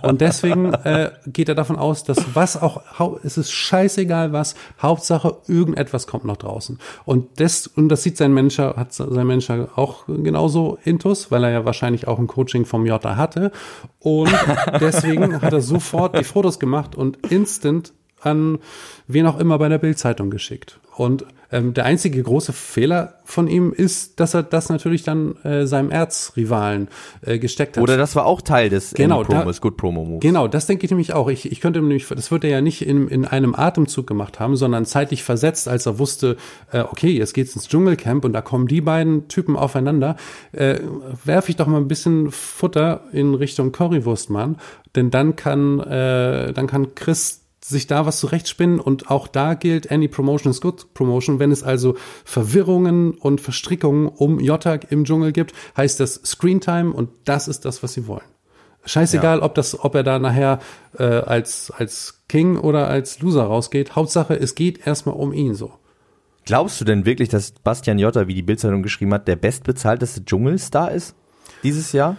[0.03, 2.83] und deswegen äh, geht er davon aus, dass was auch,
[3.23, 6.79] es ist scheißegal was, Hauptsache irgendetwas kommt noch draußen.
[7.05, 11.51] Und das, und das sieht sein Manager, hat sein Manager auch genauso intus, weil er
[11.51, 13.53] ja wahrscheinlich auch ein Coaching vom Jota hatte.
[14.01, 14.33] Und
[14.81, 18.59] deswegen hat er sofort die Fotos gemacht und instant an
[19.07, 20.79] wen auch immer bei der Bildzeitung geschickt.
[20.97, 25.65] Und ähm, der einzige große Fehler von ihm ist, dass er das natürlich dann äh,
[25.65, 26.89] seinem Erzrivalen
[27.23, 27.83] äh, gesteckt hat.
[27.83, 30.21] Oder das war auch Teil des Genau, ähm, Promos, da- Good Promo Moves.
[30.21, 31.29] Genau, das denke ich nämlich auch.
[31.29, 34.57] Ich, ich könnte nämlich, das wird er ja nicht in, in einem Atemzug gemacht haben,
[34.57, 36.37] sondern zeitlich versetzt, als er wusste,
[36.73, 40.17] äh, okay, jetzt geht's ins Dschungelcamp und da kommen die beiden Typen aufeinander,
[40.53, 40.81] äh,
[41.25, 44.57] werfe ich doch mal ein bisschen Futter in Richtung Currywurstmann,
[44.97, 49.91] denn dann kann, äh, dann kann Chris sich da was zurechtspinnen und auch da gilt,
[49.91, 51.39] any promotion is good promotion.
[51.39, 57.11] Wenn es also Verwirrungen und Verstrickungen um Jottak im Dschungel gibt, heißt das Screentime und
[57.25, 58.23] das ist das, was sie wollen.
[58.85, 60.61] Scheißegal, ob das, ob er da nachher
[60.99, 63.97] äh, als als King oder als Loser rausgeht.
[63.97, 65.73] Hauptsache, es geht erstmal um ihn so.
[66.47, 70.93] Glaubst du denn wirklich, dass Bastian Jotta, wie die Bildzeitung geschrieben hat, der bestbezahlteste Dschungelstar
[70.93, 71.15] ist
[71.63, 72.17] dieses Jahr?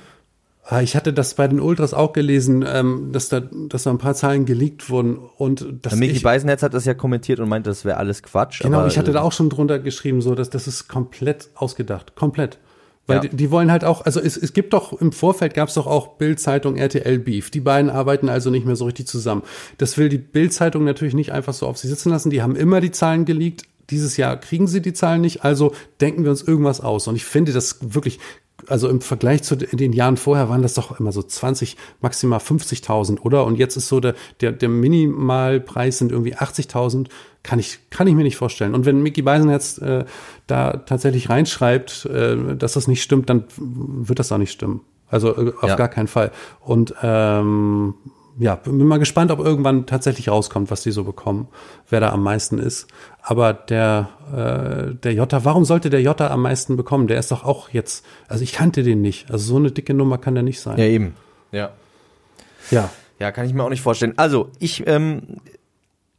[0.72, 3.98] Ah, Ich hatte das bei den Ultras auch gelesen, ähm, dass da, dass da ein
[3.98, 7.70] paar Zahlen geleakt wurden und dass Micky ich, Beisenherz hat das ja kommentiert und meinte,
[7.72, 8.62] das wäre alles Quatsch.
[8.62, 12.16] genau, ich hatte da äh, auch schon drunter geschrieben, so dass das ist komplett ausgedacht,
[12.16, 12.60] komplett.
[13.08, 13.22] Weil Ja.
[13.24, 15.88] die, die wollen halt auch, also es, es gibt doch im Vorfeld gab es doch
[15.88, 17.50] auch Bild-Zeitung, RTL Beef.
[17.50, 19.42] Die beiden arbeiten also nicht mehr so richtig zusammen.
[19.80, 22.30] Das will die Bild-Zeitung natürlich nicht einfach so auf sie sitzen lassen.
[22.30, 23.64] Die haben immer die Zahlen geleakt.
[23.90, 27.08] Dieses Jahr kriegen sie die Zahlen nicht, also denken wir uns irgendwas aus.
[27.08, 28.20] Und ich finde das wirklich,
[28.68, 33.20] also im Vergleich zu den Jahren vorher waren das doch immer so 20, maximal 50.000,
[33.22, 33.46] oder?
[33.46, 37.08] Und jetzt ist so der, der, der Minimalpreis sind irgendwie 80.000.
[37.44, 38.74] Kann ich, kann ich mir nicht vorstellen.
[38.76, 40.06] Und wenn Mickey Beisenherz äh,
[40.48, 44.82] da tatsächlich reinschreibt, äh, dass das nicht stimmt, dann wird das auch nicht stimmen.
[45.08, 45.76] Also äh, auf Ja.
[45.76, 46.32] gar keinen Fall.
[46.60, 47.94] Und ähm,
[48.40, 51.48] ja, bin mal gespannt, ob irgendwann tatsächlich rauskommt, was die so bekommen,
[51.90, 52.88] wer da am meisten ist.
[53.30, 57.06] Aber der, äh, der Jota, warum sollte der Jota am meisten bekommen?
[57.06, 59.30] Der ist doch auch jetzt, also ich kannte den nicht.
[59.30, 60.80] Also so eine dicke Nummer kann der nicht sein.
[60.80, 61.14] Ja, eben.
[61.52, 61.70] Ja.
[62.72, 62.90] ja.
[63.20, 64.14] Ja, kann ich mir auch nicht vorstellen.
[64.18, 65.38] Also, ich, ähm,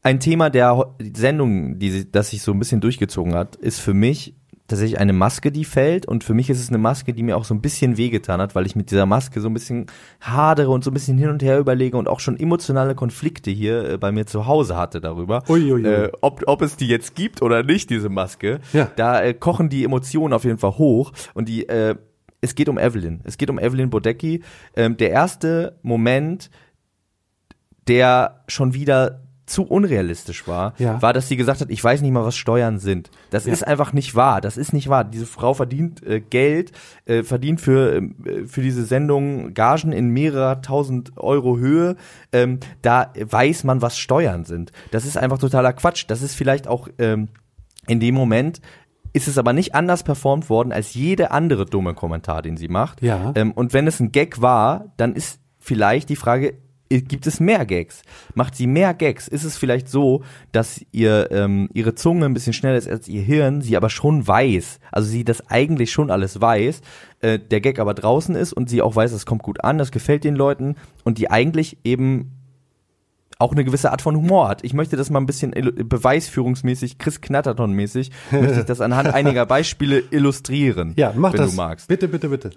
[0.04, 4.36] ein Thema der Sendung, die, das sich so ein bisschen durchgezogen hat, ist für mich
[4.70, 6.06] tatsächlich eine Maske, die fällt.
[6.06, 8.54] Und für mich ist es eine Maske, die mir auch so ein bisschen wehgetan hat,
[8.54, 9.86] weil ich mit dieser Maske so ein bisschen
[10.20, 13.90] hadere und so ein bisschen hin und her überlege und auch schon emotionale Konflikte hier
[13.90, 15.42] äh, bei mir zu Hause hatte darüber.
[15.48, 15.84] Uiuiui.
[15.84, 18.60] Äh, ob, ob es die jetzt gibt oder nicht, diese Maske.
[18.72, 18.90] Ja.
[18.96, 21.12] Da äh, kochen die Emotionen auf jeden Fall hoch.
[21.34, 21.96] Und die, äh,
[22.40, 23.20] es geht um Evelyn.
[23.24, 24.42] Es geht um Evelyn Bodecki.
[24.74, 26.50] Ähm, der erste Moment,
[27.88, 31.02] der schon wieder zu unrealistisch war, Ja.
[31.02, 33.10] war, dass sie gesagt hat, ich weiß nicht mal, was Steuern sind.
[33.30, 33.52] Das Ja.
[33.52, 34.40] ist einfach nicht wahr.
[34.40, 35.04] Das ist nicht wahr.
[35.04, 36.72] Diese Frau verdient äh, Geld,
[37.06, 41.96] äh, verdient für, äh, für diese Sendung Gagen in mehrerer tausend Euro Höhe.
[42.32, 44.72] Ähm, da weiß man, was Steuern sind.
[44.92, 46.04] Das ist einfach totaler Quatsch.
[46.08, 47.28] Das ist vielleicht auch ähm,
[47.86, 48.60] in dem Moment
[49.12, 53.02] ist es aber nicht anders performt worden als jede andere dumme Kommentar, den sie macht.
[53.02, 53.32] Ja.
[53.34, 56.54] Ähm, und wenn es ein Gag war, dann ist vielleicht die Frage,
[56.90, 58.02] gibt es mehr Gags?
[58.34, 59.28] Macht sie mehr Gags?
[59.28, 63.22] Ist es vielleicht so, dass ihr ähm, ihre Zunge ein bisschen schneller ist als ihr
[63.22, 66.80] Hirn, sie aber schon weiß, also sie das eigentlich schon alles weiß,
[67.20, 69.92] äh, der Gag aber draußen ist und sie auch weiß, es kommt gut an, das
[69.92, 70.74] gefällt den Leuten
[71.04, 72.32] und die eigentlich eben
[73.38, 74.64] auch eine gewisse Art von Humor hat.
[74.64, 80.02] Ich möchte das mal ein bisschen beweisführungsmäßig, Chris Knatterton-mäßig, möchte ich das anhand einiger Beispiele
[80.10, 81.50] illustrieren, Ja, mach wenn das.
[81.52, 82.50] du magst Bitte, bitte, bitte.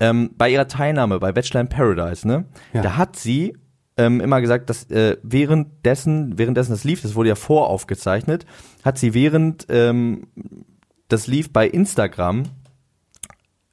[0.00, 2.82] Ähm, bei ihrer Teilnahme bei Bachelor in Paradise, ne, Ja.
[2.82, 3.56] da hat sie
[3.98, 8.44] ähm, immer gesagt, dass äh, währenddessen, währenddessen das lief, das wurde ja voraufgezeichnet,
[8.84, 10.26] hat sie während ähm,
[11.08, 12.44] das lief bei Instagram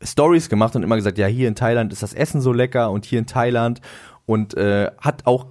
[0.02, 3.06] Stories gemacht und immer gesagt, ja, hier in Thailand ist das Essen so lecker und
[3.06, 3.82] hier in Thailand
[4.26, 5.48] und äh, hat auch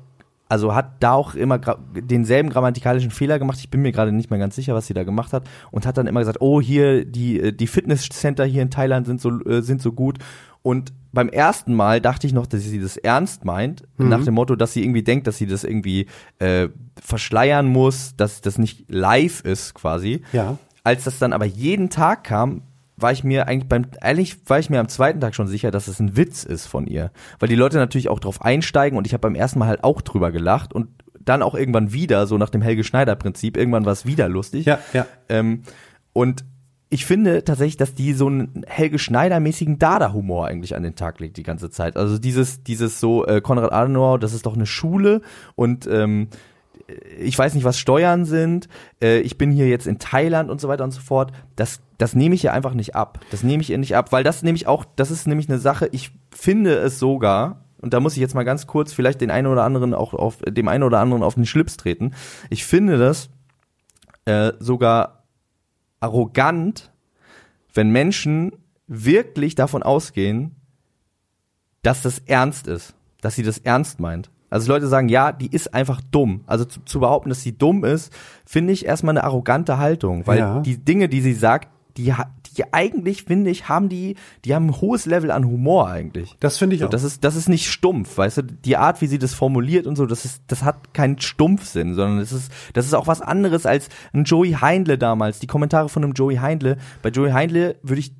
[0.49, 3.57] also hat da auch immer denselben grammatikalischen Fehler gemacht.
[3.61, 5.97] Ich bin mir gerade nicht mehr ganz sicher, was sie da gemacht hat und hat
[5.97, 9.63] dann immer gesagt, oh hier die äh, die Fitnesscenter hier in Thailand sind so äh,
[9.63, 10.19] sind so gut
[10.62, 14.57] und beim ersten Mal dachte ich noch, dass sie das ernst meint, nach dem Motto,
[14.57, 16.07] dass sie irgendwie denkt, dass sie das irgendwie
[16.38, 16.68] äh,
[17.01, 20.22] verschleiern muss, dass das nicht live ist quasi.
[20.33, 20.57] Ja.
[20.85, 22.62] Als das dann aber jeden Tag kam,
[22.96, 25.88] war ich mir eigentlich beim, ehrlich war ich mir am zweiten Tag schon sicher, dass
[25.88, 27.11] es ein Witz ist von ihr.
[27.38, 30.01] Weil die Leute natürlich auch drauf einsteigen und ich habe beim ersten Mal halt auch
[30.01, 30.88] drüber gelacht und
[31.20, 34.66] dann auch irgendwann wieder, so nach dem Helge Schneider Prinzip, irgendwann war es wieder lustig.
[34.66, 35.07] Ja, ja.
[35.29, 35.62] Ähm,
[36.12, 36.44] und
[36.92, 41.38] ich finde tatsächlich, dass die so einen Helge Schneider-mäßigen Dada-Humor eigentlich an den Tag legt
[41.38, 41.96] die ganze Zeit.
[41.96, 45.22] Also dieses, dieses so, äh, Konrad Adenauer, das ist doch eine Schule
[45.55, 46.28] und ähm,
[47.18, 48.68] ich weiß nicht, was Steuern sind,
[49.00, 51.33] äh, ich bin hier jetzt in Thailand und so weiter und so fort.
[51.57, 53.20] Das, das nehme ich ihr einfach nicht ab.
[53.31, 55.88] Das nehme ich ihr nicht ab, weil das nämlich auch, das ist nämlich eine Sache,
[55.92, 59.46] ich finde es sogar, und da muss ich jetzt mal ganz kurz vielleicht den einen
[59.46, 62.12] oder anderen auch auf, dem einen oder anderen auf den Schlips treten.
[62.50, 63.31] Ich finde das
[64.26, 65.22] äh, sogar
[66.03, 66.91] arrogant,
[67.75, 68.53] wenn Menschen
[68.87, 70.55] wirklich davon ausgehen,
[71.83, 74.31] dass das ernst ist, dass sie das ernst meint.
[74.51, 76.43] Also Leute sagen, ja, die ist einfach dumm.
[76.47, 78.12] Also zu, zu behaupten, dass sie dumm ist,
[78.45, 80.61] finde ich erstmal eine arrogante Haltung, weil Ja.
[80.61, 82.12] die Dinge, die sie sagt, die,
[82.55, 86.37] die eigentlich, finde ich, haben die, die haben ein hohes Level an Humor eigentlich.
[86.41, 86.91] Das finde ich So, auch.
[86.91, 89.97] das ist, das ist nicht stumpf, weißt du, die Art, wie sie das formuliert und
[89.97, 93.67] so, das ist, das hat keinen Stumpfsinn, sondern das ist, das ist auch was anderes
[93.67, 96.77] als ein Joey Heindle damals, die Kommentare von einem Joey Heindle.
[97.03, 98.12] Bei Joey Heindle würde ich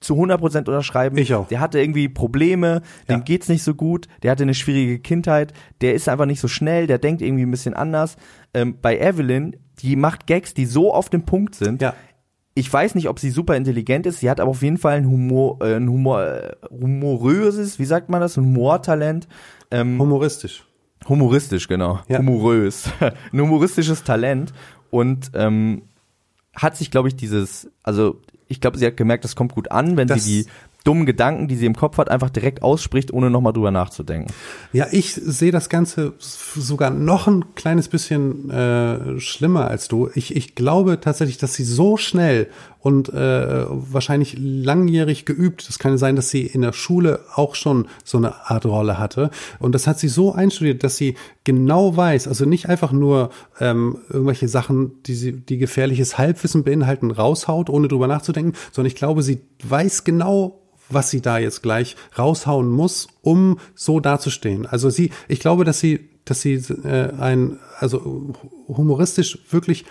[0.00, 1.16] zu 100% unterschreiben.
[1.16, 1.46] Ich auch.
[1.46, 3.22] Der hatte irgendwie Probleme, dem Ja.
[3.22, 6.88] geht's nicht so gut, der hatte eine schwierige Kindheit, der ist einfach nicht so schnell,
[6.88, 8.16] der denkt irgendwie ein bisschen anders.
[8.52, 11.82] Ähm, bei Evelyn, die macht Gags, die so auf dem Punkt sind.
[11.82, 11.94] ja.
[12.54, 15.06] Ich weiß nicht, ob sie super intelligent ist, sie hat aber auf jeden Fall ein
[15.08, 19.26] Humor, äh, ein Humor, äh, humoröses, wie sagt man das, ein Humortalent.
[19.70, 20.64] Ähm, Humoristisch.
[21.08, 22.00] humoristisch, genau.
[22.08, 22.18] Ja.
[22.18, 22.90] Humorös.
[23.32, 24.52] ein humoristisches Talent
[24.90, 25.82] und ähm,
[26.54, 29.96] hat sich, glaube ich, dieses, also ich glaube, sie hat gemerkt, das kommt gut an,
[29.96, 30.50] wenn Das- sie die
[30.84, 34.32] dummen Gedanken, die sie im Kopf hat, einfach direkt ausspricht, ohne nochmal drüber nachzudenken.
[34.72, 40.10] Ja, ich sehe das Ganze sogar noch ein kleines bisschen äh, schlimmer als du.
[40.14, 42.48] Ich, ich glaube tatsächlich, dass sie so schnell
[42.82, 47.86] und äh, wahrscheinlich langjährig geübt, das kann sein, dass sie in der Schule auch schon
[48.02, 49.30] so eine Art Rolle hatte.
[49.60, 51.14] Und das hat sie so einstudiert, dass sie
[51.44, 57.12] genau weiß, also nicht einfach nur ähm, irgendwelche Sachen, die sie, die gefährliches Halbwissen beinhalten,
[57.12, 60.58] raushaut, ohne drüber nachzudenken, sondern ich glaube, sie weiß genau,
[60.94, 64.66] was sie da jetzt gleich raushauen muss, um so dazustehen.
[64.66, 68.34] Also sie, ich glaube, dass sie, dass sie äh, ein, also
[68.68, 69.84] humoristisch wirklich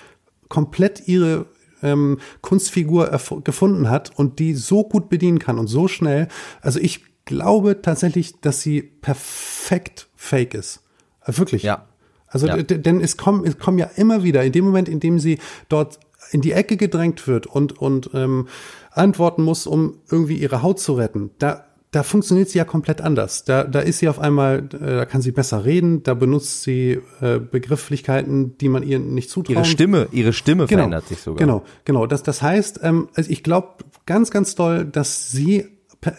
[0.49, 1.45] komplett ihre
[1.83, 3.09] ähm, Kunstfigur
[3.43, 6.27] gefunden hat und die so gut bedienen kann und so schnell.
[6.61, 10.81] Also ich glaube tatsächlich, dass sie perfekt fake ist.
[11.25, 11.63] Äh, Wirklich.
[11.63, 11.87] Ja.
[12.27, 12.61] Also Ja.
[12.63, 15.99] denn es kommen, es kommen ja immer wieder, in dem Moment, in dem sie dort
[16.31, 18.47] in die Ecke gedrängt wird und, und ähm,
[18.91, 23.43] antworten muss, um irgendwie ihre Haut zu retten, da, da funktioniert sie ja komplett anders.
[23.43, 26.99] Da, da ist sie auf einmal, äh, da kann sie besser reden, da benutzt sie
[27.21, 29.55] äh, Begrifflichkeiten, die man ihr nicht zutraut.
[29.55, 31.39] Ihre Stimme, ihre Stimme Genau, verändert sich sogar.
[31.39, 32.05] Genau, genau.
[32.05, 33.69] Das, das heißt, ähm, also ich glaube
[34.05, 35.67] ganz, ganz doll, dass sie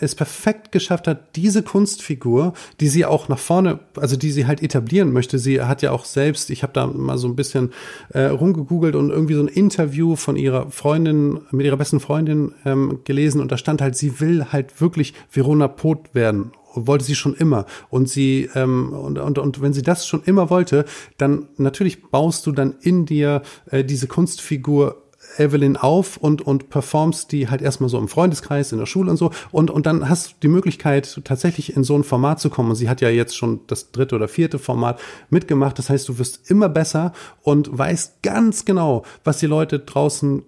[0.01, 4.62] es perfekt geschafft hat, diese Kunstfigur, die sie auch nach vorne, also die sie halt
[4.62, 5.38] etablieren möchte.
[5.38, 7.73] Sie hat ja auch selbst, ich habe da mal so ein bisschen
[8.11, 13.01] äh, rumgegoogelt und irgendwie so ein Interview von ihrer Freundin, mit ihrer besten Freundin ähm,
[13.05, 17.35] gelesen und da stand halt, sie will halt wirklich Verona Pot werden wollte sie schon
[17.35, 20.87] immer und sie ähm, und, und und wenn sie das schon immer wollte,
[21.18, 25.02] dann natürlich baust du dann in dir äh, diese Kunstfigur
[25.38, 29.16] Evelyn auf und und performst die halt erstmal so im Freundeskreis in der Schule und
[29.16, 32.71] so und und dann hast du die Möglichkeit tatsächlich in so ein Format zu kommen
[32.71, 36.18] und sie hat ja jetzt schon das dritte oder vierte Format mitgemacht das heißt du
[36.18, 40.42] wirst immer besser und weißt ganz genau was die Leute draußen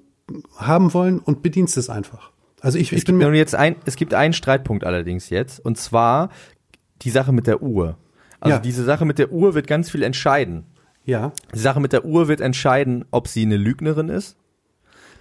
[0.57, 2.31] haben wollen und bedienst es einfach
[2.65, 6.31] also ich, ich bin mir jetzt ein, es gibt einen Streitpunkt allerdings jetzt, und zwar
[7.03, 7.99] die Sache mit der Uhr.
[8.41, 8.59] Also Ja.
[8.59, 10.65] diese Sache mit der Uhr wird ganz viel entscheiden.
[11.05, 14.39] ja Die Sache mit der Uhr wird entscheiden, ob sie eine Lügnerin ist.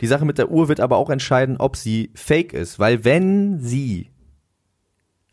[0.03, 2.77] Die Sache mit der Uhr wird aber auch entscheiden, ob sie fake ist.
[2.77, 4.09] Weil wenn sie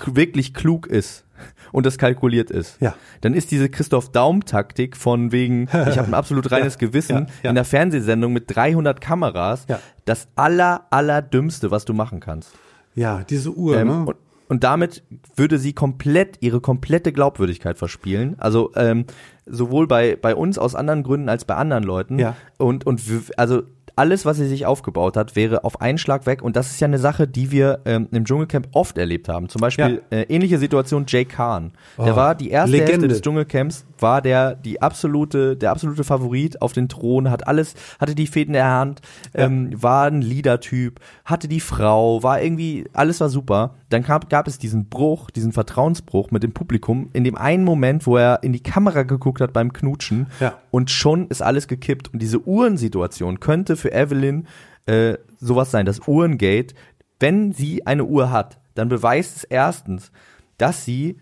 [0.05, 1.27] wirklich klug ist
[1.73, 2.95] und das kalkuliert ist, Ja.
[3.21, 7.49] dann ist diese Christoph Daum-Taktik von wegen, ich habe ein absolut reines Gewissen ja, ja.
[7.51, 9.67] in der Fernsehsendung mit 300 Kameras,
[10.05, 12.53] das aller, allerdümmste, was du machen kannst.
[12.95, 14.05] ja diese Uhr Ähm, ne?
[14.07, 14.17] und,
[14.49, 15.03] und damit
[15.37, 18.37] würde sie komplett ihre komplette Glaubwürdigkeit verspielen.
[18.39, 19.05] Also ähm,
[19.47, 22.19] sowohl bei bei uns aus anderen Gründen als bei anderen Leuten.
[22.19, 22.37] Ja.
[22.59, 23.03] Und und
[23.37, 23.63] also
[23.97, 26.43] alles, was sie sich aufgebaut hat, wäre auf einen Schlag weg.
[26.43, 29.49] Und das ist ja eine Sache, die wir ähm, im Dschungelcamp oft erlebt haben.
[29.49, 31.73] Zum Beispiel äh, ähnliche Situation Jay Khan.
[31.99, 32.93] Der Oh, war die erste Legende.
[32.93, 37.75] Hälfte des Dschungelcamps, war der die absolute, der absolute Favorit auf den Thron, hat alles,
[37.99, 39.01] hatte die Fäden in der Hand,
[39.35, 43.75] ähm, war ein Leader-Typ, hatte die Frau, war irgendwie, alles war super.
[43.89, 48.07] Dann gab, gab es diesen Bruch, diesen Vertrauensbruch mit dem Publikum, in dem einen Moment,
[48.07, 50.55] wo er in die Kamera geguckt hat beim Knutschen Ja.
[50.71, 52.13] und schon ist alles gekippt.
[52.13, 54.47] Und diese Uhrensituation könnte für Evelyn
[54.87, 56.75] äh, sowas sein, das Uhrengate.
[57.19, 60.11] Wenn sie eine Uhr hat, dann beweist es erstens,
[60.57, 61.19] dass sie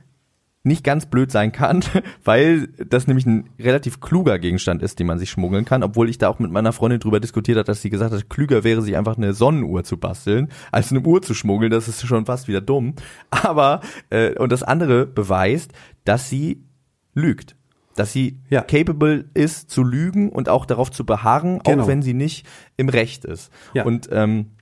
[0.68, 1.82] nicht ganz blöd sein kann,
[2.24, 6.18] weil das nämlich ein relativ kluger Gegenstand ist, den man sich schmuggeln kann, obwohl ich
[6.18, 8.96] da auch mit meiner Freundin drüber diskutiert hat, dass sie gesagt hat, klüger wäre, sich
[8.96, 12.60] einfach eine Sonnenuhr zu basteln, als eine Uhr zu schmuggeln, das ist schon fast wieder
[12.60, 12.94] dumm.
[13.30, 15.72] Aber, äh, und das andere beweist,
[16.04, 16.62] dass sie
[17.14, 17.56] lügt.
[17.96, 18.60] Dass sie Ja.
[18.62, 21.82] capable ist zu lügen und auch darauf zu beharren, Genau.
[21.82, 23.50] auch wenn sie nicht im Recht ist.
[23.74, 23.84] Ja.
[23.84, 24.52] Und ähm,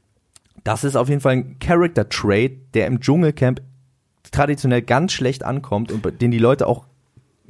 [0.65, 3.61] das ist auf jeden Fall ein Character Trait, der im Dschungelcamp
[4.37, 6.87] traditionell ganz schlecht ankommt und den die Leute auch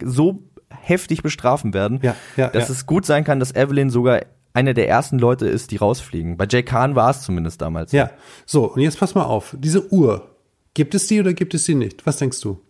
[0.03, 2.75] so heftig bestrafen werden, Ja, ja, dass ja.
[2.75, 4.23] es gut sein kann, dass Evelyn sogar
[4.53, 6.37] einer der ersten Leute ist, die rausfliegen.
[6.37, 7.93] Bei Jay Khan war es zumindest damals.
[7.93, 8.11] Ja,
[8.47, 9.55] so, und jetzt pass mal auf.
[9.59, 10.31] Diese Uhr,
[10.75, 12.07] gibt es die oder gibt es die nicht?
[12.07, 12.61] Was denkst du?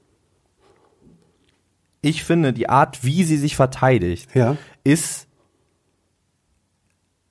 [2.03, 4.29] ich finde, die Art, wie sie sich verteidigt,
[4.85, 5.27] ist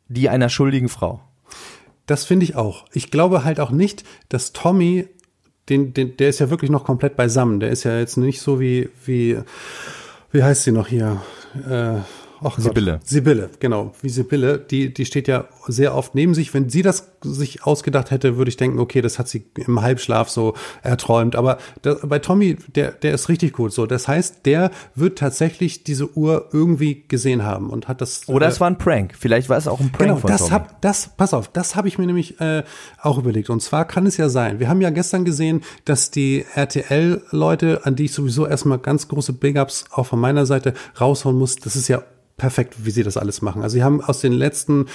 [0.07, 1.21] die einer schuldigen Frau.
[2.05, 2.85] Das finde ich auch.
[2.91, 5.07] Ich glaube halt auch nicht, dass Tommy,
[5.69, 7.59] den, den, der ist ja wirklich noch komplett beisammen.
[7.59, 9.39] Der ist ja jetzt nicht so wie, wie,
[10.31, 11.21] wie heißt sie noch hier?
[11.67, 11.97] Äh,
[12.39, 12.61] ach Gott.
[12.61, 12.99] Sibylle.
[13.03, 13.93] Sibylle, genau.
[14.01, 16.53] Wie Sibylle, die, die steht ja sehr oft neben sich.
[16.53, 20.29] Wenn sie das sich ausgedacht hätte, würde ich denken, okay, das hat sie im Halbschlaf
[20.29, 21.35] so erträumt.
[21.35, 23.85] Aber da, bei Tommy, der, der ist richtig gut so.
[23.85, 28.27] Das heißt, der wird tatsächlich diese Uhr irgendwie gesehen haben und hat das.
[28.27, 29.13] Oder äh, es war ein Prank.
[29.17, 30.51] Vielleicht war es auch ein Prank Genau, von das Tommy.
[30.51, 32.63] hab, das, pass auf, das habe ich mir nämlich äh,
[33.01, 33.49] auch überlegt.
[33.49, 37.95] Und zwar kann es ja sein, wir haben ja gestern gesehen, dass die RTL-Leute, an
[37.95, 41.87] die ich sowieso erstmal ganz große Big-Ups auch von meiner Seite raushauen muss, das ist
[41.87, 42.03] ja
[42.37, 43.61] perfekt, wie sie das alles machen.
[43.63, 44.87] Also sie haben aus den letzten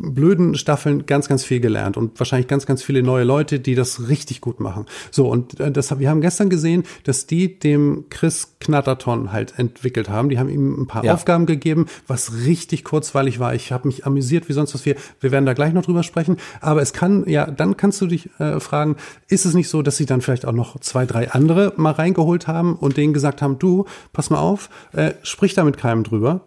[0.00, 4.08] blöden Staffeln ganz, ganz viel gelernt und wahrscheinlich ganz, ganz viele neue Leute, die das
[4.08, 4.86] richtig gut machen.
[5.10, 10.08] So, und äh, das, wir haben gestern gesehen, dass die dem Chris Knatterton halt entwickelt
[10.08, 10.28] haben.
[10.28, 11.14] Die haben ihm ein paar Ja.
[11.14, 13.54] Aufgaben gegeben, was richtig kurzweilig war.
[13.54, 14.96] Ich habe mich amüsiert wie sonst was wir.
[15.20, 16.36] Wir werden da gleich noch drüber sprechen.
[16.60, 18.96] Aber es kann, ja, dann kannst du dich äh, fragen,
[19.28, 22.46] ist es nicht so, dass sie dann vielleicht auch noch zwei, drei andere mal reingeholt
[22.46, 26.42] haben und denen gesagt haben, du, pass mal auf, äh, sprich da mit keinem drüber.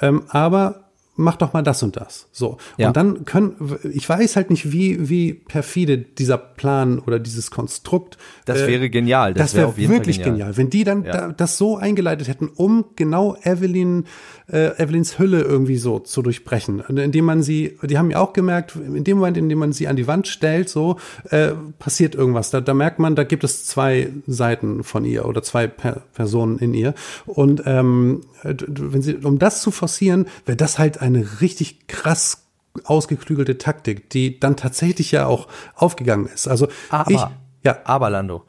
[0.00, 0.85] Ähm, aber
[1.16, 2.28] mach doch mal das und das.
[2.32, 2.58] So.
[2.76, 2.88] Ja.
[2.88, 3.56] Und dann können,
[3.90, 8.18] ich weiß halt nicht, wie, wie perfide dieser Plan oder dieses Konstrukt.
[8.44, 9.34] Das äh, wäre genial.
[9.34, 10.32] Das Das, wäre Fall wirklich genial.
[10.32, 10.56] genial.
[10.56, 11.12] Wenn die dann Ja.
[11.12, 14.04] da, das so eingeleitet hätten, um genau Evelyn,
[14.50, 16.80] äh, Evelyns Hülle irgendwie so zu durchbrechen.
[16.80, 19.72] Und Indem man sie, die haben ja auch gemerkt, in dem Moment, in dem man
[19.72, 20.96] sie an die Wand stellt, so,
[21.30, 22.50] äh, passiert irgendwas.
[22.50, 26.58] Da, da merkt man, da gibt es zwei Seiten von ihr oder zwei per Personen
[26.58, 26.94] in ihr.
[27.26, 32.42] Und ähm, wenn sie, um das zu forcieren, wäre das halt eine richtig krass
[32.84, 36.46] ausgeklügelte Taktik, die dann tatsächlich ja auch aufgegangen ist.
[36.46, 37.20] Also Aber, ich,
[37.64, 38.44] ja, aber Lando,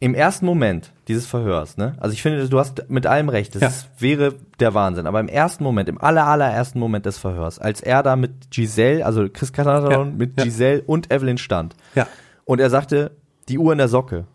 [0.00, 1.96] im ersten Moment dieses Verhörs, ne?
[2.00, 3.54] Also ich finde, du hast mit allem recht.
[3.54, 3.72] Das Ja.
[3.98, 5.06] wäre der Wahnsinn.
[5.06, 9.06] Aber im ersten Moment, im aller, allerersten Moment des Verhörs, als er da mit Giselle,
[9.06, 10.44] also Chris Catalan Ja, mit ja.
[10.44, 11.76] Giselle und Evelyn stand.
[11.94, 12.06] Ja.
[12.44, 13.12] Und er sagte,
[13.48, 14.26] die Uhr in der Socke.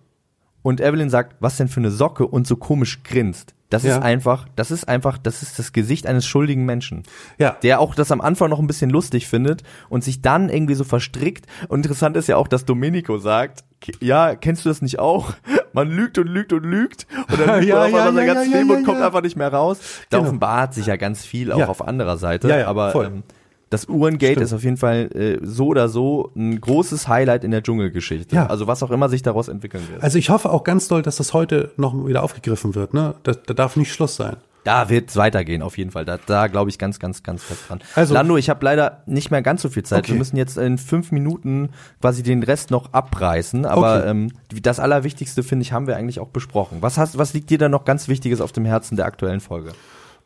[0.61, 2.25] Und Evelyn sagt, was denn für eine Socke?
[2.27, 3.53] Und so komisch grinst.
[3.69, 3.97] Das Ja.
[3.97, 7.03] ist einfach, das ist einfach, das ist das Gesicht eines schuldigen Menschen.
[7.37, 7.55] Ja.
[7.61, 10.83] Der auch das am Anfang noch ein bisschen lustig findet und sich dann irgendwie so
[10.83, 11.45] verstrickt.
[11.67, 15.33] Und interessant ist ja auch, dass Domenico sagt, "K- ja, kennst du das nicht auch?
[15.73, 18.69] Man lügt und lügt und lügt und dann lügt Ja, man ja, ja, ja, Leben
[18.71, 19.79] ja, und kommt einfach nicht mehr raus.
[20.09, 20.29] Da Genau.
[20.29, 22.47] offenbart sich ja ganz viel auch auf anderer Seite.
[22.49, 23.05] Ja, ja, aber voll.
[23.05, 23.23] ähm,
[23.69, 24.45] das Uhrengate Stimmt.
[24.45, 28.35] ist auf jeden Fall äh, so oder so ein großes Highlight in der Dschungelgeschichte.
[28.35, 28.47] Ja.
[28.47, 30.01] Also was auch immer sich daraus entwickeln wird.
[30.03, 32.93] Also ich hoffe auch ganz doll, dass das heute noch wieder aufgegriffen wird.
[32.93, 33.15] Ne?
[33.23, 34.37] Da, da darf nicht Schluss sein.
[34.65, 36.03] Da wird es weitergehen, auf jeden Fall.
[36.03, 37.79] Da, da glaube ich ganz, ganz, ganz fest dran.
[37.95, 39.99] Also- Lando, ich habe leider nicht mehr ganz so viel Zeit.
[39.99, 40.11] Okay.
[40.11, 41.69] Wir müssen jetzt in fünf Minuten
[42.01, 43.65] quasi den Rest noch abreißen.
[43.65, 44.09] Aber Okay.
[44.09, 46.79] ähm, das Allerwichtigste, finde ich, haben wir eigentlich auch besprochen.
[46.81, 49.71] Was, hast, was liegt dir da noch ganz Wichtiges auf dem Herzen der aktuellen Folge?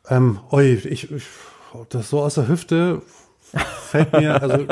[0.09, 1.27] Ähm, oi, ich, ich,
[1.89, 3.01] das so aus der Hüfte
[3.61, 4.65] fällt mir, also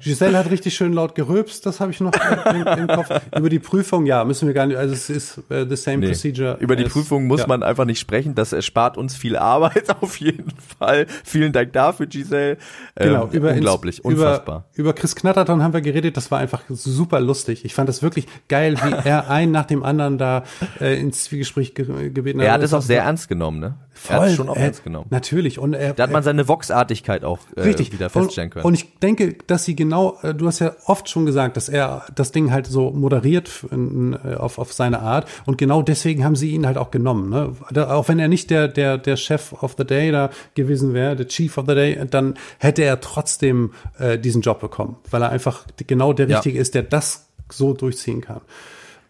[0.00, 2.12] Giselle hat richtig schön laut gerülpst, das habe ich noch
[2.54, 3.08] im, im Kopf.
[3.36, 6.56] Über die Prüfung, ja, müssen wir gar nicht, also es ist äh, the same procedure.
[6.60, 7.46] Über die as- Prüfung muss ja.
[7.46, 8.34] man einfach nicht sprechen.
[8.34, 11.06] Das erspart uns viel Arbeit auf jeden Fall.
[11.24, 12.56] Vielen Dank dafür, Giselle.
[12.96, 14.64] Genau, Ähm, über unglaublich, ins- über, unfassbar.
[14.74, 17.64] Über Chris Knatterton haben wir geredet, das war einfach super lustig.
[17.64, 20.44] Ich fand das wirklich geil, wie er einen nach dem anderen da
[20.80, 23.74] äh, ins Zwiegespräch ge gebeten er hat es auch sehr ernst genommen, ne?
[24.08, 25.06] er hat es schon auch äh, ernst genommen.
[25.10, 25.58] Natürlich.
[25.58, 27.92] Und er, Da hat man seine Voxartigkeit auch äh, Richtig.
[27.92, 28.64] wieder feststellen und, können.
[28.66, 32.04] Und ich denke, dass sie genau, äh, du hast ja oft schon gesagt, dass er
[32.14, 35.28] das Ding halt so moderiert in, äh, auf, auf seine Art.
[35.46, 37.28] Und genau deswegen haben sie ihn halt auch genommen.
[37.30, 37.54] Ne?
[37.70, 41.16] Da, auch wenn er nicht der, der, der Chef of the Day da gewesen wäre,
[41.16, 45.30] der Chief of the Day, dann hätte er trotzdem äh, diesen Job bekommen, weil er
[45.30, 46.36] einfach genau der Ja.
[46.36, 48.40] Richtige ist, der das so durchziehen kann.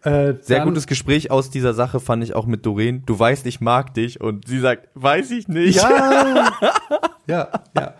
[0.03, 3.03] Äh, Sehr dann- gutes Gespräch aus dieser Sache fand ich auch mit Doreen.
[3.05, 4.19] Du weißt, ich mag dich.
[4.19, 5.77] Und sie sagt, weiß ich nicht.
[5.77, 6.51] Ja,
[7.25, 7.47] ja,
[7.77, 7.93] ja.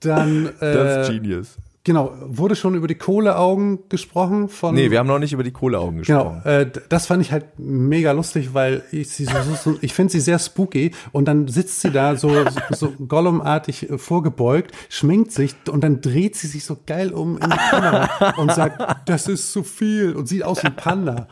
[0.00, 1.56] Dann, äh, Das ist Genius.
[1.84, 4.74] genau, wurde schon über die Kohleaugen gesprochen von.
[4.74, 6.40] Nee, wir haben noch nicht über die Kohleaugen gesprochen.
[6.44, 9.94] Genau, äh, das fand ich halt mega lustig, weil ich sie so, so, so ich
[9.94, 14.72] finde sie sehr spooky und dann sitzt sie da so, so, so Gollum-artig äh, vorgebeugt,
[14.90, 19.08] schminkt sich und dann dreht sie sich so geil um in die Kamera und sagt,
[19.08, 21.26] das ist zu viel und sieht aus wie Panda.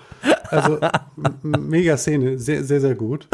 [0.50, 0.78] Also
[1.42, 3.28] mega Szene, sehr, sehr, sehr gut.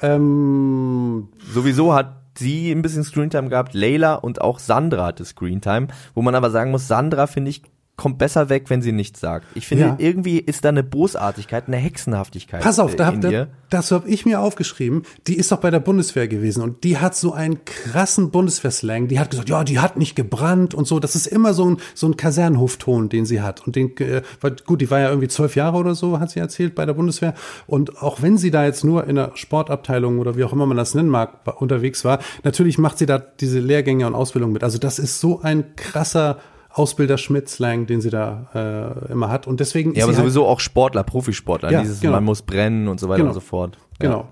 [0.00, 6.22] Ähm, Sowieso hat sie ein bisschen Screentime gehabt, Layla und auch Sandra hatte Screentime, wo
[6.22, 7.62] man aber sagen muss, Sandra finde ich
[8.02, 9.46] kommt besser weg, wenn sie nichts sagt.
[9.54, 9.94] Ich finde, Ja.
[9.98, 14.26] irgendwie ist da eine Bosartigkeit, eine Hexenhaftigkeit Pass auf, da hab, da, das habe ich
[14.26, 15.02] mir aufgeschrieben.
[15.28, 19.06] Die ist doch bei der Bundeswehr gewesen und die hat so einen krassen Bundeswehrslang.
[19.06, 20.98] Die hat gesagt, ja, die hat nicht gebrannt und so.
[20.98, 23.64] Das ist immer so ein, so ein Kasernhofton, den sie hat.
[23.64, 24.22] Und den, äh,
[24.66, 27.34] gut, die war ja irgendwie zwölf Jahre oder so, hat sie erzählt, bei der Bundeswehr.
[27.68, 30.76] Und auch wenn sie da jetzt nur in der Sportabteilung oder wie auch immer man
[30.76, 34.64] das nennen mag, unterwegs war, natürlich macht sie da diese Lehrgänge und Ausbildung mit.
[34.64, 36.38] Also das ist so ein krasser
[36.74, 39.46] Ausbilder Schmidt-Slang, den sie da äh, immer hat.
[39.46, 41.70] Und deswegen Ja, aber halt- sowieso auch Sportler, Profisportler.
[41.70, 42.14] Ja, dieses genau.
[42.14, 43.30] man muss brennen und so weiter Genau.
[43.30, 43.76] und so fort.
[44.00, 44.08] Ja.
[44.08, 44.28] Genau.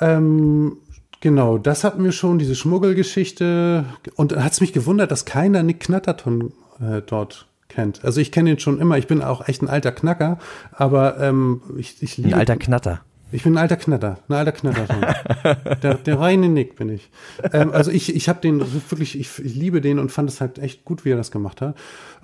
[0.00, 0.78] Ähm,
[1.20, 3.84] genau, das hatten wir schon, diese Schmuggelgeschichte.
[4.16, 8.04] Und hat es mich gewundert, dass keiner Nick Knatterton äh, dort kennt.
[8.04, 10.38] Also ich kenne ihn schon immer, ich bin auch echt ein alter Knacker,
[10.72, 12.30] aber ähm, ich, ich liebe...
[12.34, 13.00] Ein alter Knatter.
[13.34, 15.00] Ich bin ein alter Knatter, ein alter Knatterton.
[15.82, 17.10] der, der reine Nick bin ich.
[17.52, 20.60] Ähm, also ich, ich habe den wirklich, ich, ich liebe den und fand es halt
[20.60, 21.76] echt gut, wie er das gemacht hat.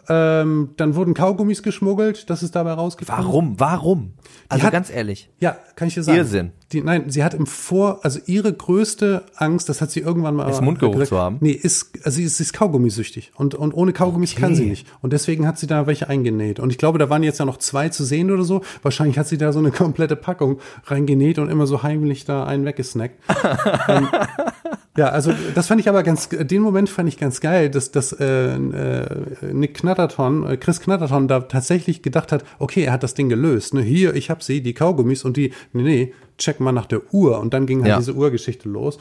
[0.08, 3.24] Ähm, dann wurden Kaugummis geschmuggelt, das ist dabei rausgekommen.
[3.24, 3.60] Warum?
[3.60, 4.12] Warum?
[4.48, 5.28] Also hat- ganz ehrlich.
[5.40, 6.18] Ja, kann ich dir sagen.
[6.18, 6.52] Irrsinn.
[6.72, 10.48] Die, nein, sie hat im Vor, also ihre größte Angst, das hat sie irgendwann mal
[10.48, 11.38] Ist Mundgeruch gesagt, zu haben?
[11.40, 14.86] Nee, ist, also sie ist, sie ist Kaugummisüchtig und, und ohne Kaugummis kann sie nicht.
[15.02, 16.60] Und deswegen hat sie da welche eingenäht.
[16.60, 18.62] Und ich glaube, da waren jetzt ja noch zwei zu sehen oder so.
[18.82, 22.64] Wahrscheinlich hat sie da so eine komplette Packung reingenäht und immer so heimlich da einen
[22.64, 23.16] weggesnackt.
[23.88, 24.08] ähm,
[24.96, 28.12] ja, also das fand ich aber ganz, den Moment fand ich ganz geil, dass, dass
[28.12, 33.14] äh, äh, Nick Knatterton, äh, Chris Knatterton da tatsächlich gedacht hat, okay, er hat das
[33.14, 33.72] Ding gelöst.
[33.74, 33.82] Ne?
[33.82, 37.38] Hier, ich hab sie, die Kaugummis und die, nee, nee, check mal nach der Uhr.
[37.40, 37.98] Und dann ging halt Ja.
[37.98, 38.98] diese Uhrgeschichte los.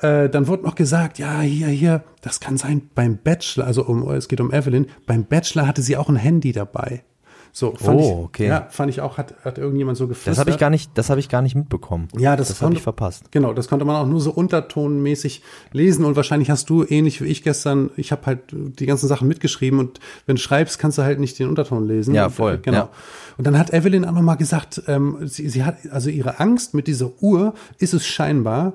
[0.00, 4.08] Äh, dann wurde noch gesagt, ja, hier, hier, das kann sein, beim Bachelor, also um,
[4.10, 7.02] es geht um Evelyn, beim Bachelor hatte sie auch ein Handy dabei.
[7.52, 8.46] So, fand Oh, ich, okay.
[8.46, 10.32] Ja, fand ich auch, hat, hat irgendjemand so geflüstert.
[10.32, 12.08] Das habe ich gar nicht, das habe ich gar nicht mitbekommen.
[12.16, 13.32] Ja, das, das habe ich verpasst.
[13.32, 15.42] Genau, das konnte man auch nur so untertonmäßig
[15.72, 19.28] lesen und wahrscheinlich hast du ähnlich wie ich gestern, ich habe halt die ganzen Sachen
[19.28, 22.14] mitgeschrieben und wenn du schreibst, kannst du halt nicht den Unterton lesen.
[22.14, 22.76] Ja, voll, Genau.
[22.78, 22.88] ja.
[23.36, 26.86] Und dann hat Evelyn auch nochmal gesagt, ähm, sie, sie hat, also ihre Angst mit
[26.86, 28.74] dieser Uhr ist es scheinbar,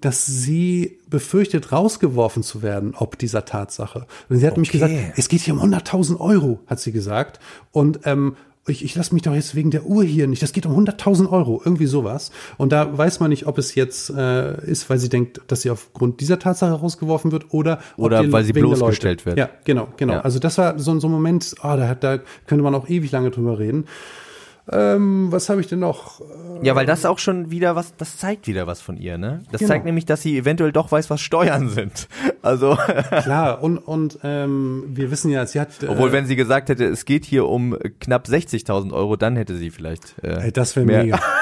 [0.00, 4.06] dass sie befürchtet, rausgeworfen zu werden, ob dieser Tatsache.
[4.28, 4.78] Und sie hat nämlich Okay.
[4.78, 7.40] gesagt, es geht hier um 100.000 Euro, hat sie gesagt.
[7.72, 8.36] Und ähm,
[8.68, 10.42] ich, ich lasse mich doch jetzt wegen der Uhr hier nicht.
[10.42, 12.30] Das geht um 100.000 Euro, irgendwie sowas.
[12.58, 15.70] Und da weiß man nicht, ob es jetzt äh, ist, weil sie denkt, dass sie
[15.70, 19.38] aufgrund dieser Tatsache rausgeworfen wird oder Oder weil sie bloßgestellt wird.
[19.38, 20.12] Ja, genau, genau.
[20.14, 20.20] Ja.
[20.20, 23.10] Also das war so, so ein Moment, ah, da, hat- da könnte man auch ewig
[23.10, 23.86] lange drüber reden.
[24.70, 26.20] Ähm, was habe ich denn noch?
[26.62, 29.42] Ja, weil das auch schon wieder was, das zeigt wieder was von ihr, ne?
[29.50, 29.68] Das Genau.
[29.68, 32.08] zeigt nämlich, dass sie eventuell doch weiß, was Steuern sind.
[32.42, 32.76] Also,
[33.22, 35.68] Klar, und, und ähm, wir wissen ja, sie hat.
[35.86, 39.56] obwohl, äh, wenn sie gesagt hätte, es geht hier um knapp 60.000 Euro, dann hätte
[39.56, 40.14] sie vielleicht.
[40.22, 41.20] Äh, Ey, das wäre mehr- mega.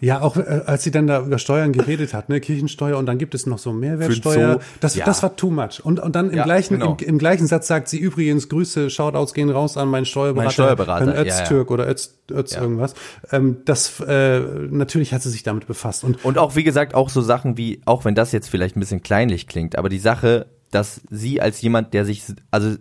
[0.00, 3.18] ja, auch äh, als sie dann da über Steuern geredet hat, ne, Kirchensteuer und dann
[3.18, 4.54] gibt es noch so Mehrwertsteuer.
[4.54, 4.58] Zoo.
[4.80, 5.04] Das, Ja.
[5.04, 5.84] das war too much.
[5.84, 6.96] Und, und dann im Ja, gleichen, genau.
[7.00, 10.44] im, im gleichen Satz sagt sie übrigens, Grüße, Shoutouts gehen raus an meinen Steuerberater.
[10.44, 11.42] Mein Steuerberater, Herrn ja, ja.
[11.42, 12.94] Öztürk oder Öz, Öz irgendwas.
[13.32, 16.04] Ähm, das, äh, natürlich hat sie sich damit befasst.
[16.04, 18.80] Und Und auch, wie gesagt, auch so Sachen wie, auch wenn das jetzt vielleicht ein
[18.80, 22.74] bisschen kleinlich klingt, aber die Sache, dass sie als jemand, der sich, also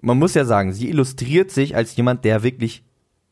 [0.00, 2.84] man muss ja sagen, sie illustriert sich als jemand, der wirklich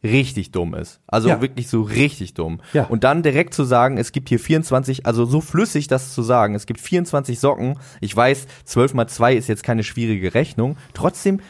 [0.02, 1.00] richtig dumm ist.
[1.06, 1.40] Also Ja.
[1.42, 2.60] wirklich so richtig dumm.
[2.72, 2.84] Ja.
[2.84, 6.54] Und dann direkt zu sagen, es gibt hier 24, also so flüssig das zu sagen,
[6.54, 7.78] es gibt 24 Socken.
[8.00, 10.76] Ich weiß, 12 mal 2 ist jetzt keine schwierige Rechnung.
[10.94, 11.40] Trotzdem,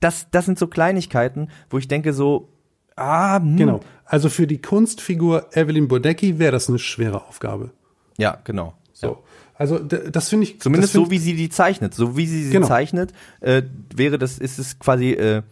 [0.00, 2.48] das, das sind so Kleinigkeiten, wo ich denke so,
[2.96, 3.56] ah, hm.
[3.56, 3.80] genau.
[4.04, 7.70] Also für die Kunstfigur Evelyn Bodecki wäre das eine schwere Aufgabe.
[8.18, 8.74] Ja, genau.
[8.92, 9.24] So.
[9.58, 10.60] Also d- das finde ich.
[10.60, 11.94] Zumindest das so, find- wie sie die zeichnet.
[11.94, 12.66] So wie sie sie Genau.
[12.68, 13.62] zeichnet, äh,
[13.94, 15.42] wäre das, ist es quasi äh,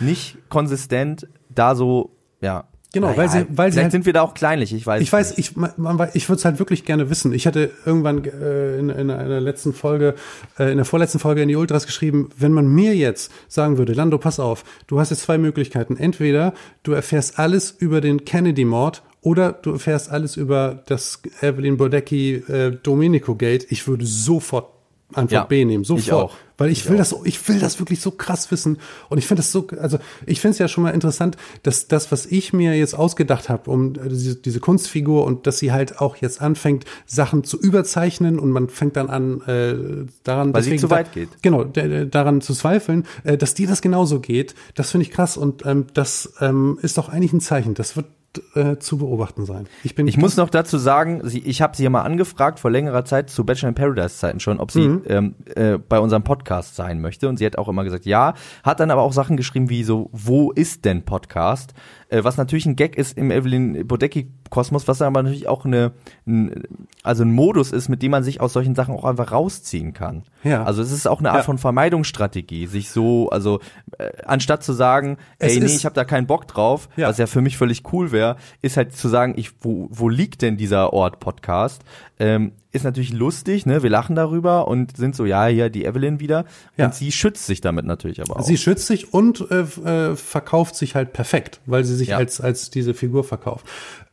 [0.00, 2.64] nicht konsistent, da so, ja.
[2.94, 5.02] Genau, weil sie- weil sie vielleicht halt- sind wir da auch kleinlich, ich weiß.
[5.02, 5.50] Ich weiß, nicht.
[5.50, 7.34] ich, man, ich würde es halt wirklich gerne wissen.
[7.34, 10.14] Ich hatte irgendwann äh, in, in einer letzten Folge,
[10.58, 13.92] äh, in der vorletzten Folge in die Ultras geschrieben, wenn man mir jetzt sagen würde,
[13.92, 15.98] Lando, pass auf, du hast jetzt zwei Möglichkeiten.
[15.98, 22.36] Entweder du erfährst alles über den Kennedy-Mord oder du erfährst alles über das Evelyn Bodecki
[22.48, 23.66] äh, Domenico Gate.
[23.70, 24.70] Ich würde sofort
[25.14, 26.02] Antwort Ja, B nehmen, sofort.
[26.06, 26.36] ich auch.
[26.58, 26.98] Weil ich, Ich will auch.
[26.98, 28.78] das, ich will das wirklich so krass wissen.
[29.08, 32.10] Und ich finde das so, also ich finde es ja schon mal interessant, dass das,
[32.12, 36.00] was ich mir jetzt ausgedacht habe, um äh, diese, diese Kunstfigur und dass sie halt
[36.00, 40.70] auch jetzt anfängt, Sachen zu überzeichnen und man fängt dann an, äh, daran, Weil sie
[40.70, 41.28] deswegen zu da- weit geht.
[41.42, 45.64] Genau, daran zu zweifeln, äh, dass dir das genauso geht, das finde ich krass und
[45.64, 47.74] ähm, das ähm, ist doch eigentlich ein Zeichen.
[47.74, 48.06] Das wird
[48.54, 49.66] äh, zu beobachten sein.
[49.82, 52.70] Ich bin Ich muss noch dazu sagen, sie, ich habe sie ja mal angefragt vor
[52.70, 55.02] längerer Zeit zu Bachelor in Paradise Zeiten schon, ob sie Mhm.
[55.06, 58.80] ähm, äh, bei unserem Podcast sein möchte und sie hat auch immer gesagt ja, hat
[58.80, 61.72] dann aber auch Sachen geschrieben wie so wo ist denn Podcast,
[62.10, 65.92] äh, was natürlich ein Gag ist im Evelyn Bodecki Kosmos, was aber natürlich auch eine
[66.26, 66.62] ein,
[67.02, 70.22] also ein Modus ist, mit dem man sich aus solchen Sachen auch einfach rausziehen kann.
[70.44, 70.64] Ja.
[70.64, 71.42] Also es ist auch eine Art Ja.
[71.44, 73.60] von Vermeidungsstrategie, sich so also
[73.98, 77.08] äh, anstatt zu sagen, Es ey nee, ich habe da keinen Bock drauf, Ja.
[77.08, 80.42] was ja für mich völlig cool wäre, ist halt zu sagen, ich, wo, wo liegt
[80.42, 81.82] denn dieser Ort Podcast?
[82.18, 83.82] Ähm, ist natürlich lustig, ne?
[83.82, 86.44] Wir lachen darüber und sind so, ja, hier die Evelyn wieder.
[86.76, 86.86] Ja.
[86.86, 88.44] Und sie schützt sich damit natürlich aber auch.
[88.44, 92.18] Sie schützt sich und äh, äh, verkauft sich halt perfekt, weil sie sich Ja.
[92.18, 93.66] als, als diese Figur verkauft.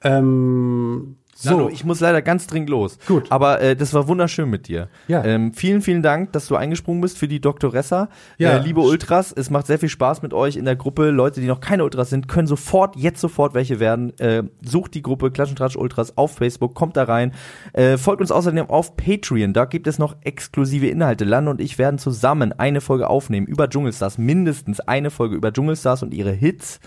[0.04, 2.98] Ähm, so, ich muss leider ganz dringend los.
[3.08, 3.30] Gut.
[3.30, 4.88] Aber äh, das war wunderschön mit dir.
[5.10, 5.24] Ja.
[5.26, 8.08] Ähm, vielen, vielen Dank, dass du eingesprungen bist für die Doktoressa.
[8.38, 8.52] Ja.
[8.52, 11.10] Äh, liebe Ultras, es macht sehr viel Spaß mit euch in der Gruppe.
[11.10, 14.18] Leute, die noch keine Ultras sind, können sofort, jetzt sofort welche werden.
[14.18, 17.34] Äh, sucht die Gruppe Klatsch und Tratsch Ultras auf Facebook, kommt da rein.
[17.74, 19.52] Äh, folgt uns außerdem auf Patreon.
[19.52, 21.26] Da gibt es noch exklusive Inhalte.
[21.26, 24.18] Lando und ich werden zusammen eine Folge aufnehmen über Dschungelstars.
[24.18, 26.80] Mindestens eine Folge über Dschungelstars und ihre Hits.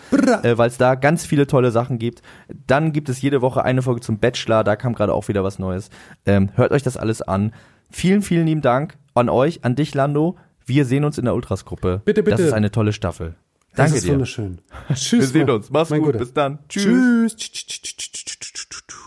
[0.43, 2.23] Äh, Weil es da ganz viele tolle Sachen gibt.
[2.67, 4.38] Dann gibt es jede Woche eine Folge zum Bachelor.
[4.47, 5.91] Da kam gerade auch wieder was Neues.
[6.26, 7.53] Ähm, hört euch das alles an.
[7.91, 10.36] Vielen, vielen lieben Dank an euch, an dich, Lando.
[10.66, 12.03] Wir sehen uns in der Ultras-Gruppe.
[12.05, 12.36] Bitte, bitte.
[12.36, 13.34] Das ist eine tolle Staffel.
[13.70, 14.12] das Danke ist dir.
[14.12, 14.61] wunderschön.
[14.95, 15.12] Tschüss.
[15.12, 15.70] Wir sehen uns.
[15.70, 16.03] Mach's gut.
[16.03, 16.18] Guter.
[16.18, 16.59] Bis dann.
[16.68, 17.36] Tschüss.
[17.36, 18.99] Tschüss.